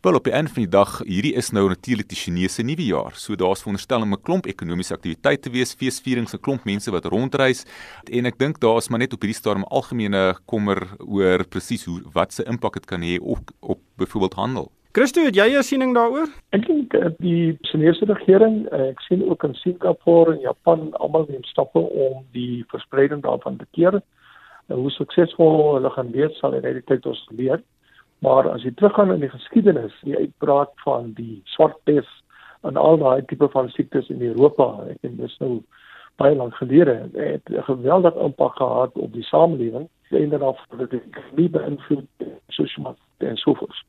Wel 0.00 0.14
op 0.14 0.24
die 0.24 0.32
einde 0.32 0.50
van 0.50 0.62
die 0.62 0.70
dag, 0.70 0.98
hierdie 1.04 1.34
is 1.36 1.50
nou 1.52 1.66
natuurlik 1.68 2.08
die 2.08 2.16
Chinese 2.16 2.62
nuwe 2.62 2.84
jaar. 2.84 3.12
So 3.20 3.36
daar's 3.36 3.60
veronderstel 3.60 4.02
om 4.02 4.12
'n 4.12 4.22
klomp 4.22 4.46
ekonomiese 4.46 4.94
aktiwiteit 4.94 5.42
te 5.42 5.50
wees, 5.50 5.74
feesvierings, 5.74 6.34
'n 6.34 6.40
klomp 6.40 6.64
mense 6.64 6.90
wat 6.90 7.04
rondreis 7.04 7.66
en 8.10 8.26
ek 8.26 8.38
dink 8.38 8.60
daar's 8.60 8.88
maar 8.88 8.98
net 8.98 9.12
op 9.12 9.20
hierdie 9.20 9.40
stadium 9.40 9.64
algemene 9.64 10.34
kommer 10.46 10.78
oor 10.98 11.44
presies 11.44 11.84
hoe 11.84 12.00
wat 12.12 12.32
se 12.32 12.44
impak 12.44 12.72
dit 12.72 12.86
kan 12.86 13.02
hê 13.02 13.18
op 13.20 13.50
op 13.60 13.78
byvoorbeeld 13.96 14.34
handel. 14.34 14.70
Christo, 14.92 15.24
het 15.24 15.34
jy 15.34 15.58
'n 15.58 15.62
siening 15.62 15.94
daaroor? 15.94 16.28
Ek 16.52 16.66
dink 16.66 16.94
eh, 16.94 17.10
die 17.18 17.58
Chinese 17.62 18.04
regering, 18.04 18.66
eh, 18.70 18.88
ek 18.88 19.00
sien 19.00 19.28
ook 19.28 19.44
in 19.44 19.54
Singapore 19.54 20.32
en 20.32 20.40
Japan 20.40 20.92
almal 20.92 21.26
neem 21.28 21.44
stappe 21.44 21.78
om 21.78 22.24
die 22.32 22.64
verspreiding 22.68 23.22
daarvan 23.22 23.56
te 23.56 23.66
keer. 23.72 24.02
Hoe 24.68 24.90
suksesvol 24.90 25.74
hulle 25.74 25.90
gaan 25.90 26.12
wees 26.12 26.38
sal 26.38 26.54
in 26.54 26.62
die 26.62 26.84
tyd 26.86 27.06
ons 27.06 27.28
leer. 27.30 27.62
Maar 28.24 28.48
as 28.50 28.62
jy 28.64 28.70
teruggaan 28.72 29.12
in 29.12 29.20
die 29.20 29.28
geskiedenis, 29.28 29.96
die 30.00 30.16
uitbraak 30.16 30.70
van 30.84 31.10
die 31.18 31.42
swart 31.52 31.76
pes 31.84 32.08
en 32.64 32.78
al 32.80 32.96
daai 33.02 33.24
tipe 33.28 33.48
van 33.52 33.68
siektes 33.68 34.08
in 34.08 34.22
Europa, 34.24 34.68
ek 34.88 35.02
dink 35.04 35.18
dis 35.20 35.34
nou 35.42 35.58
baie 36.22 36.36
lank 36.38 36.54
gelede, 36.56 36.94
het 37.18 37.52
'n 37.52 37.66
geweldige 37.68 38.24
impak 38.24 38.56
gehad 38.56 38.96
op 38.96 39.12
die 39.12 39.26
samelewing 39.28 39.88
en 40.08 40.28
dan 40.30 40.42
af 40.42 40.64
dat 40.78 40.90
dit 40.90 41.02
nie 41.36 41.48
beïnvloed 41.50 42.06
soos 42.48 42.76
maar 42.76 42.96
en 43.18 43.36
so 43.36 43.54
voort. 43.54 43.84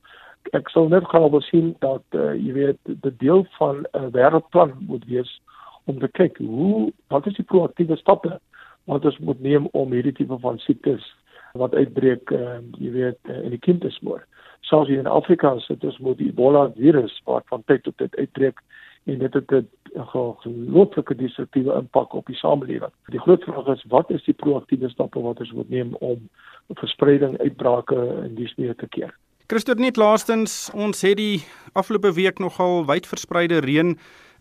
Ek 0.51 0.69
sal 0.69 0.87
net 0.87 1.07
gaan 1.07 1.29
wil 1.31 1.41
sien 1.41 1.75
dat 1.79 2.03
uh, 2.11 2.33
jy 2.33 2.53
weet 2.53 2.79
die 2.83 3.15
deel 3.17 3.45
van 3.57 3.75
'n 3.77 3.87
uh, 3.97 4.11
wêreldplan 4.11 4.73
moet 4.79 5.05
wees 5.05 5.41
om 5.85 5.99
te 5.99 6.07
kyk 6.07 6.37
hoe 6.37 6.91
wat 7.07 7.27
is 7.27 7.35
die 7.35 7.45
proaktiewe 7.45 7.95
stappe 7.95 8.39
wat 8.83 9.05
ons 9.05 9.17
moet 9.17 9.39
neem 9.39 9.67
om 9.71 9.91
hierdie 9.91 10.13
tipe 10.13 10.37
van 10.39 10.59
siektes 10.59 11.15
wat 11.55 11.75
uitbreek, 11.75 12.31
uh, 12.31 12.59
jy 12.79 12.91
weet, 12.91 13.19
uh, 13.29 13.43
in 13.43 13.53
die 13.55 13.61
kind 13.61 13.81
te 13.81 13.91
smoor. 13.95 14.25
Soos 14.65 14.87
hier 14.89 14.99
in 14.99 15.09
Afrika 15.11 15.53
sit 15.63 15.83
ons 15.83 15.97
met 16.03 16.17
die 16.17 16.31
Ebola 16.31 16.67
virus 16.75 17.15
wat 17.29 17.45
van 17.51 17.63
tyd 17.69 17.83
tot 17.85 17.97
tyd 18.01 18.15
uitbreek 18.17 18.61
en 19.05 19.19
dit 19.21 19.33
het 19.33 19.51
'n 19.51 19.67
gelooflike 20.03 21.15
destruktiewe 21.15 21.73
impak 21.73 22.13
op 22.13 22.25
die 22.25 22.35
samelewing. 22.35 22.91
Die 23.13 23.19
groot 23.19 23.43
vraag 23.43 23.67
is 23.67 23.85
wat 23.87 24.09
is 24.09 24.23
die 24.23 24.33
proaktiewe 24.33 24.89
stappe 24.89 25.21
wat 25.21 25.39
ons 25.39 25.51
moet 25.51 25.69
neem 25.69 25.95
om 25.99 26.29
verspreiding 26.69 27.37
uitbrake 27.39 28.23
in 28.25 28.35
die 28.35 28.47
sneeu 28.47 28.73
te 28.73 28.87
keer? 28.87 29.13
Christoor 29.45 29.77
net 29.77 29.93
laastens, 30.01 30.71
ons 30.73 31.03
het 31.05 31.19
die 31.19 31.43
afgelope 31.77 32.09
week 32.17 32.39
nogal 32.41 32.79
wyd 32.89 33.05
verspreide 33.05 33.59
reën 33.61 33.91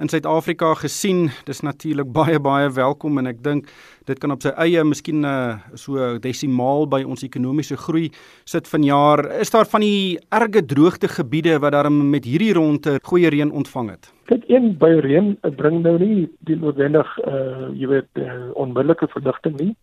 in 0.00 0.08
Suid-Afrika 0.08 0.70
gesien. 0.80 1.26
Dis 1.44 1.60
natuurlik 1.60 2.08
baie 2.08 2.38
baie 2.40 2.70
welkom 2.72 3.20
en 3.20 3.28
ek 3.28 3.42
dink 3.44 3.68
dit 4.08 4.22
kan 4.22 4.32
op 4.32 4.40
sy 4.40 4.54
eie 4.64 4.80
miskien 4.88 5.20
uh, 5.28 5.58
so 5.76 6.14
desimaal 6.24 6.88
by 6.88 7.02
ons 7.04 7.26
ekonomiese 7.26 7.76
groei 7.84 8.06
sit 8.48 8.70
vanjaar. 8.70 9.26
Is 9.44 9.52
daar 9.52 9.68
van 9.68 9.84
die 9.84 10.16
erge 10.32 10.64
droogte 10.72 11.12
gebiede 11.12 11.58
wat 11.60 11.76
daarom 11.76 12.00
met 12.08 12.24
hierdie 12.24 12.54
ronde 12.56 12.96
goeie 13.04 13.28
reën 13.28 13.52
ontvang 13.52 13.92
het? 13.98 14.08
Kyk, 14.32 14.48
een 14.48 14.72
by 14.80 14.94
reën 15.04 15.34
bring 15.60 15.82
nou 15.84 15.98
nie 16.00 16.30
die 16.48 16.56
noodwendig 16.56 17.12
uh 17.28 17.68
jy 17.76 17.92
weet 17.92 18.24
uh, 18.24 18.54
onmiddellike 18.56 19.12
verligting 19.12 19.60
nie 19.60 19.74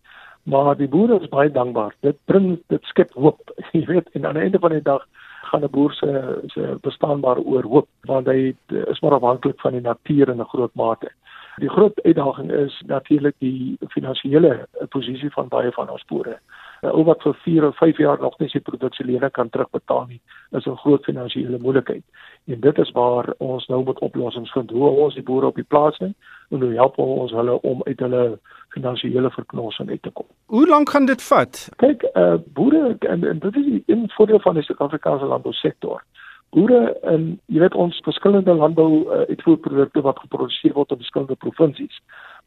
maar 0.42 0.76
die 0.76 0.88
boere 0.88 1.20
is 1.20 1.28
baie 1.28 1.50
dankbaar. 1.50 1.94
Dit 2.00 2.16
bring 2.24 2.58
dit 2.66 2.84
skep 2.84 3.12
hoop. 3.12 3.52
Jy 3.72 3.84
weet, 3.86 4.08
en 4.12 4.26
aan 4.26 4.38
die 4.38 4.42
einde 4.42 4.58
van 4.58 4.70
die 4.70 4.82
dag 4.82 5.06
gaan 5.52 5.64
'n 5.64 5.70
boer 5.70 5.92
se 5.92 6.40
se 6.46 6.76
bestaanbaar 6.80 7.38
oor 7.38 7.62
hoop 7.62 7.88
want 8.08 8.26
hy 8.26 8.54
is 8.68 9.00
maar 9.00 9.12
afhanklik 9.12 9.60
van 9.60 9.72
die 9.72 9.80
natuur 9.80 10.28
in 10.28 10.40
'n 10.40 10.52
groot 10.54 10.74
mate. 10.74 11.10
Die 11.56 11.68
groot 11.68 12.02
uitdaging 12.02 12.50
is 12.50 12.82
natuurlik 12.86 13.34
die 13.38 13.76
finansiële 13.88 14.68
posisie 14.88 15.30
van 15.30 15.48
baie 15.48 15.72
van 15.72 15.90
ons 15.90 16.04
boere. 16.04 16.38
Ou 16.82 17.04
wat 17.06 17.22
vir 17.22 17.34
4 17.44 17.66
of 17.66 17.76
5 17.76 17.98
jaar 18.02 18.18
nog 18.20 18.38
nie 18.38 18.48
sy 18.50 18.58
produksielene 18.58 19.30
kan 19.30 19.50
terugbetaal 19.54 20.06
nie, 20.08 20.20
is 20.50 20.66
'n 20.66 20.76
groot 20.82 21.04
finansiële 21.04 21.58
moeilikheid. 21.58 22.02
En 22.46 22.60
dit 22.60 22.78
is 22.78 22.90
waar 22.90 23.34
ons 23.38 23.66
nou 23.66 23.84
moet 23.84 23.98
oplossings 23.98 24.52
vind. 24.52 24.70
Hoe 24.70 24.88
ons 24.88 25.14
die 25.14 25.22
boere 25.22 25.46
op 25.46 25.54
die 25.54 25.68
plaas 25.68 25.98
hê 25.98 26.10
en 26.50 26.60
hoe 26.60 26.72
help 26.74 26.98
ons 26.98 27.30
hulle 27.30 27.60
om 27.62 27.82
uit 27.82 28.00
hulle 28.00 28.38
finansiële 28.68 29.30
verknorsing 29.30 29.90
uit 29.90 30.02
te 30.02 30.10
kom. 30.10 30.26
Hoe 30.46 30.68
lank 30.68 30.90
gaan 30.90 31.06
dit 31.06 31.22
vat? 31.22 31.68
Kyk, 31.76 32.02
uh, 32.14 32.34
boere 32.52 32.96
en, 32.98 33.24
en 33.24 33.38
dit 33.38 33.56
is 33.56 33.64
die 33.64 33.82
een 33.86 34.10
voordeel 34.16 34.40
van 34.40 34.54
die 34.54 34.62
Suid-Afrikaanse 34.62 35.24
landbousektor. 35.24 36.02
Boere 36.50 36.98
en 37.08 37.40
jy 37.46 37.62
weet 37.62 37.74
ons 37.74 38.00
verskillende 38.04 38.54
landbou 38.54 38.90
uh, 39.04 39.22
uitvoerprodukte 39.28 40.00
wat 40.00 40.18
geproduseer 40.18 40.74
word 40.76 40.90
in 40.90 41.00
verskillende 41.04 41.38
provinsies. 41.44 42.02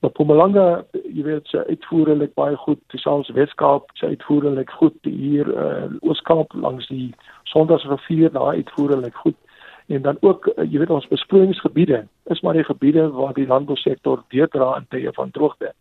Mpumalanga, 0.05 0.83
jy 0.93 1.23
weet, 1.25 1.47
sy 1.49 1.63
uitvoere 1.69 2.15
lyk 2.19 2.35
baie 2.37 2.57
goed. 2.61 2.81
Selfs 3.01 3.31
Weskaap, 3.33 3.89
sy 3.99 4.13
uitvoere 4.13 4.51
lyk 4.53 4.71
goed. 4.79 4.97
Hier 5.07 5.49
uh, 5.49 5.87
Ooskaap 6.05 6.53
langs 6.53 6.87
die 6.91 7.09
Sondagsrivier, 7.49 8.33
daai 8.35 8.61
uitvoere 8.61 9.01
lyk 9.01 9.17
goed 9.23 9.39
en 9.87 10.01
dan 10.01 10.17
ook 10.25 10.47
uh, 10.47 10.63
jy 10.65 10.79
weet 10.81 10.89
ons 10.89 11.07
besproeiingsgebiede 11.07 12.07
is 12.33 12.39
maar 12.41 12.57
die 12.57 12.65
gebiede 12.65 13.09
waar 13.13 13.33
die 13.37 13.47
landbousektor 13.47 14.23
deurdra 14.33 14.71
in 14.79 14.87
tye 14.89 15.11
van 15.13 15.31
droogte. 15.31 15.73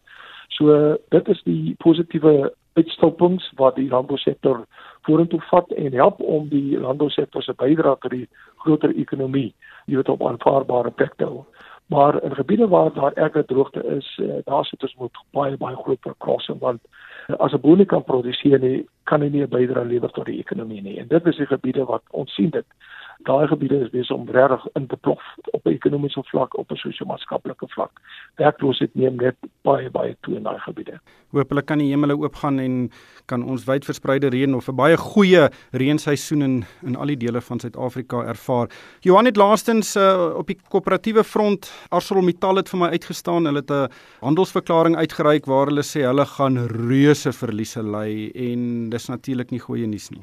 So 0.48 0.96
dit 1.08 1.28
is 1.28 1.40
die 1.48 1.74
positiewe 1.80 2.52
uitstapings 2.74 3.46
wat 3.56 3.78
die 3.80 3.88
landbousektor 3.88 4.64
vorentoe 5.08 5.40
vat 5.48 5.72
en 5.72 5.96
help 5.96 6.20
om 6.20 6.48
die 6.48 6.78
landbousektor 6.78 7.42
se 7.42 7.56
bydrae 7.56 7.96
tot 8.02 8.12
die 8.12 8.28
groter 8.64 8.92
ekonomie 8.92 9.54
jy 9.86 9.98
weet 10.00 10.08
op 10.08 10.22
aanvaarbare 10.24 10.90
plek 10.90 11.16
te 11.16 11.28
hou. 11.28 11.44
Maar 11.86 12.22
in 12.22 12.34
gebiede 12.34 12.68
waar 12.68 12.92
daar 12.92 13.12
erge 13.12 13.44
droogte 13.44 13.84
is, 13.84 14.18
uh, 14.22 14.34
daar 14.44 14.64
sit 14.64 14.82
ons 14.82 14.94
met 14.98 15.18
baie 15.30 15.56
baie 15.56 15.76
groot 15.76 16.00
verkrassing 16.00 16.58
want 16.60 16.80
uh, 17.28 17.36
as 17.36 17.52
'n 17.52 17.60
boer 17.60 17.76
nie 17.76 17.86
kan 17.86 18.04
produseer 18.04 18.58
nie, 18.58 18.88
kan 19.02 19.20
hy 19.20 19.28
nie 19.28 19.42
'n 19.42 19.48
bydrae 19.48 19.84
lewer 19.84 20.10
tot 20.10 20.26
die 20.26 20.38
ekonomie 20.38 20.82
nie. 20.82 20.98
En 20.98 21.08
dit 21.08 21.26
is 21.26 21.36
die 21.36 21.46
gebiede 21.46 21.84
wat 21.84 22.02
ons 22.10 22.34
sien 22.34 22.50
dit 22.50 22.64
daai 23.18 23.46
gebiede 23.46 23.80
is 23.84 23.90
besig 23.90 24.16
om 24.16 24.28
regtig 24.28 24.66
in 24.74 24.86
te 24.86 24.96
plof 24.96 25.22
op 25.52 25.66
'n 25.66 25.70
ekonomiese 25.70 26.22
vlak, 26.22 26.58
op 26.58 26.70
'n 26.70 26.76
sosio-maatskaplike 26.76 27.66
vlak. 27.68 27.90
Werkloosheid 28.36 28.94
neem 28.94 29.16
net 29.16 29.36
baie 29.62 29.90
baie 29.90 30.16
toe 30.20 30.36
in 30.36 30.42
daai 30.42 30.58
gebiede. 30.58 31.00
Hoopelik 31.30 31.66
kan 31.66 31.78
die 31.78 31.90
hemele 31.90 32.16
oopgaan 32.16 32.58
en 32.58 32.90
kan 33.26 33.42
ons 33.42 33.64
wyd 33.64 33.84
verspreide 33.84 34.28
reën 34.28 34.54
of 34.54 34.68
'n 34.68 34.76
baie 34.76 34.96
goeie 34.96 35.50
reenseisoen 35.72 36.42
in 36.42 36.64
in 36.82 36.96
al 36.96 37.06
die 37.06 37.16
dele 37.16 37.40
van 37.40 37.60
Suid-Afrika 37.60 38.22
ervaar. 38.22 38.68
Johan 39.00 39.24
het 39.24 39.36
laastens 39.36 39.96
uh, 39.96 40.34
op 40.36 40.46
die 40.46 40.58
koöperatiewe 40.68 41.24
front 41.24 41.72
ArcelorMittal 41.88 42.56
het 42.56 42.68
vir 42.68 42.78
my 42.78 42.88
uitgestaan. 42.88 43.44
Hulle 43.44 43.60
het 43.60 43.70
'n 43.70 43.88
handelsverklaring 44.20 44.96
uitgereik 44.96 45.46
waar 45.46 45.66
hulle 45.66 45.82
sê 45.82 46.02
hulle 46.02 46.26
gaan 46.26 46.56
reuse 46.66 47.32
verliese 47.32 47.82
ly 47.82 48.30
en 48.34 48.90
dis 48.90 49.08
natuurlik 49.08 49.50
nie 49.50 49.60
goeie 49.60 49.86
nuus 49.86 50.10
nie. 50.10 50.22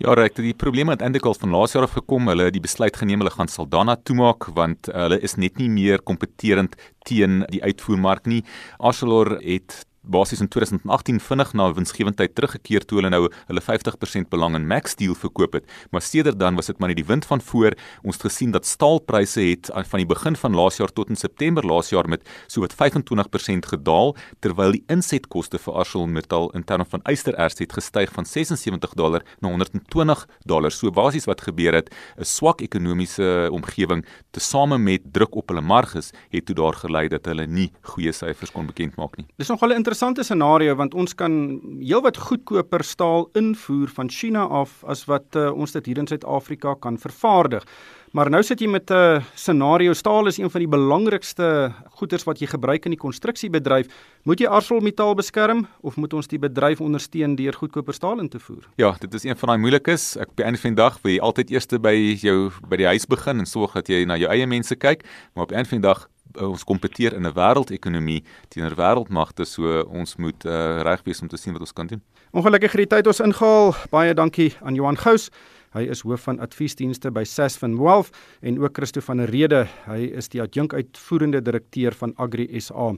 Ja, 0.00 0.14
reg, 0.14 0.32
die 0.38 0.54
probleme 0.54 0.94
het 0.94 1.02
eintlik 1.04 1.26
al 1.28 1.36
van 1.38 1.54
laas 1.54 1.74
jaar 1.76 1.86
af 1.86 1.96
gekom. 1.98 2.28
Hulle 2.32 2.48
het 2.48 2.56
die 2.56 2.64
besluit 2.64 2.96
geneem 2.96 3.22
hulle 3.22 3.34
gaan 3.34 3.50
Saldanha 3.50 3.96
toemaak 3.96 4.48
want 4.56 4.90
hulle 4.94 5.20
is 5.20 5.36
net 5.36 5.60
nie 5.60 5.68
meer 5.70 6.02
kompeterend 6.02 6.76
teen 7.08 7.44
die 7.52 7.62
uitvoermark 7.62 8.26
nie. 8.26 8.42
Arcelor 8.78 9.36
het 9.40 9.84
basies 10.10 10.40
in 10.42 10.48
2018 10.48 11.20
vinnig 11.20 11.52
na 11.54 11.68
winsgewendheid 11.74 12.34
teruggekeer 12.34 12.84
toe 12.84 12.98
hulle 12.98 13.10
nou 13.12 13.22
hulle 13.48 13.62
50% 13.62 14.28
belang 14.32 14.56
in 14.58 14.66
Max 14.66 14.96
Steel 14.96 15.14
verkoop 15.14 15.58
het. 15.58 15.68
Maar 15.90 16.02
sedert 16.02 16.38
dan 16.38 16.58
was 16.58 16.66
dit 16.70 16.78
maar 16.78 16.90
net 16.90 16.98
die 16.98 17.06
wind 17.06 17.26
van 17.26 17.40
voor. 17.40 17.76
Ons 18.02 18.18
het 18.18 18.26
gesien 18.28 18.50
dat 18.50 18.66
staalpryse 18.66 19.40
het 19.40 19.70
van 19.72 20.02
die 20.02 20.08
begin 20.08 20.36
van 20.36 20.56
laas 20.56 20.80
jaar 20.80 20.92
tot 20.92 21.08
in 21.08 21.16
September 21.16 21.66
laas 21.66 21.90
jaar 21.90 22.08
met 22.08 22.26
so 22.46 22.64
wat 22.64 22.74
25% 22.74 23.70
gedaal 23.72 24.14
terwyl 24.40 24.74
die 24.76 24.82
insetkoste 24.90 25.58
vir 25.58 25.78
ArcelorMittal 25.82 26.50
in 26.58 26.64
terme 26.66 26.86
van 26.90 27.04
ystererts 27.10 27.62
het 27.62 27.72
gestyg 27.78 28.12
van 28.12 28.26
76 28.26 28.94
dollar 28.98 29.24
na 29.40 29.48
120 29.48 30.26
dollar. 30.44 30.70
So 30.74 30.90
basies 30.90 31.28
wat 31.30 31.40
gebeur 31.46 31.74
het, 31.74 31.94
'n 32.18 32.24
swak 32.24 32.60
ekonomiese 32.60 33.48
omgewing 33.52 34.04
tesame 34.32 34.78
met 34.78 35.00
druk 35.12 35.34
op 35.36 35.48
hulle 35.48 35.60
marges 35.60 36.12
het 36.30 36.46
toe 36.46 36.54
daar 36.54 36.74
gelei 36.74 37.08
dat 37.08 37.24
hulle 37.24 37.46
nie 37.46 37.70
goeie 37.82 38.12
syfers 38.12 38.50
kon 38.50 38.66
bekend 38.66 38.96
maak 38.96 39.16
nie. 39.16 39.26
Dis 39.36 39.48
nogal 39.48 39.70
'n 39.70 39.76
interessante 39.76 39.99
scenario 40.00 40.74
want 40.76 40.94
ons 40.94 41.14
kan 41.14 41.60
heelwat 41.80 42.16
goedkoper 42.16 42.84
staal 42.84 43.28
invoer 43.36 43.88
van 43.88 44.08
China 44.08 44.46
af 44.48 44.82
as 44.84 45.04
wat 45.06 45.36
uh, 45.36 45.50
ons 45.52 45.72
dit 45.72 45.86
hier 45.86 45.98
in 45.98 46.06
Suid-Afrika 46.06 46.74
kan 46.80 46.98
vervaardig. 46.98 47.64
Maar 48.12 48.30
nou 48.30 48.42
sit 48.42 48.60
jy 48.60 48.66
met 48.66 48.90
'n 48.90 48.94
uh, 48.94 49.22
scenario 49.34 49.92
staal 49.92 50.26
is 50.26 50.38
een 50.38 50.50
van 50.50 50.60
die 50.60 50.68
belangrikste 50.68 51.72
goederes 51.98 52.24
wat 52.24 52.40
jy 52.40 52.46
gebruik 52.46 52.84
in 52.84 52.90
die 52.90 52.98
konstruksiebedryf. 52.98 53.86
Moet 54.24 54.40
jy 54.40 54.46
ArcelorMittal 54.46 55.14
beskerm 55.14 55.66
of 55.80 55.96
moet 55.96 56.12
ons 56.12 56.26
die 56.26 56.38
bedryf 56.38 56.80
ondersteun 56.80 57.36
deur 57.36 57.52
goedkoper 57.52 57.94
staal 57.94 58.18
in 58.20 58.28
te 58.28 58.38
voer? 58.38 58.66
Ja, 58.76 58.96
dit 58.98 59.14
is 59.14 59.24
een 59.24 59.36
van 59.36 59.48
daai 59.48 59.58
moeilikes. 59.58 60.16
Ek 60.16 60.34
by 60.34 60.42
'n 60.42 60.56
van 60.56 60.74
die 60.74 60.82
dag 60.82 60.98
wil 61.02 61.12
jy 61.12 61.20
altyd 61.20 61.50
eers 61.50 61.66
by 61.66 62.16
jou 62.20 62.50
by 62.68 62.76
die 62.76 62.86
huis 62.86 63.06
begin 63.06 63.38
en 63.38 63.46
sorg 63.46 63.72
dat 63.72 63.88
jy 63.88 64.04
na 64.04 64.16
jou 64.16 64.30
eie 64.30 64.46
mense 64.46 64.74
kyk, 64.76 65.04
maar 65.34 65.44
op 65.44 65.52
'n 65.52 65.64
van 65.64 65.80
die 65.80 65.88
dag 65.88 66.08
ons 66.38 66.64
kompeteer 66.64 67.14
in 67.14 67.26
'n 67.26 67.34
wêreldekonomie 67.34 68.22
teenoor 68.48 68.76
wêreldmagte, 68.76 69.44
so 69.44 69.82
ons 69.88 70.16
moet 70.16 70.44
uh, 70.44 70.82
reg 70.82 71.02
wees 71.04 71.22
om 71.22 71.28
te 71.28 71.36
sien 71.36 71.52
wat 71.52 71.60
ons 71.60 71.72
kan 71.72 71.86
doen. 71.86 72.02
Ongelukkig 72.32 72.72
het 72.72 72.88
die 72.88 72.96
tyd 72.96 73.06
ons 73.06 73.20
ingehaal. 73.20 73.74
Baie 73.90 74.14
dankie 74.14 74.54
aan 74.62 74.74
Johan 74.74 74.96
Gous. 74.96 75.30
Hy 75.70 75.84
is 75.86 76.02
hoof 76.02 76.24
van 76.26 76.40
adviesdienste 76.42 77.12
by 77.14 77.22
Sasfin 77.22 77.76
Wealth 77.78 78.10
en 78.42 78.58
ook 78.58 78.74
Christo 78.74 79.00
van 79.06 79.22
der 79.22 79.30
Rede. 79.30 79.68
Hy 79.86 80.10
is 80.18 80.28
die 80.32 80.42
adjunk 80.42 80.74
uitvoerende 80.74 81.42
direkteur 81.46 81.94
van 81.94 82.14
Agri 82.18 82.48
SA. 82.60 82.90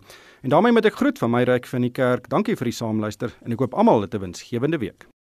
En 0.42 0.51
daarmee 0.51 0.73
moet 0.73 0.88
ek 0.88 0.97
groet 0.97 1.21
van 1.21 1.35
my 1.37 1.45
ryk 1.45 1.68
van 1.68 1.85
die 1.85 1.92
kerk. 1.92 2.31
Dankie 2.33 2.57
vir 2.57 2.73
die 2.73 2.79
saamluister 2.81 3.37
en 3.45 3.53
ek 3.53 3.61
hoop 3.61 3.77
almal 3.77 4.09
het 4.09 4.14
'n 4.14 4.25
winsgewende 4.25 4.81
week. 4.81 5.12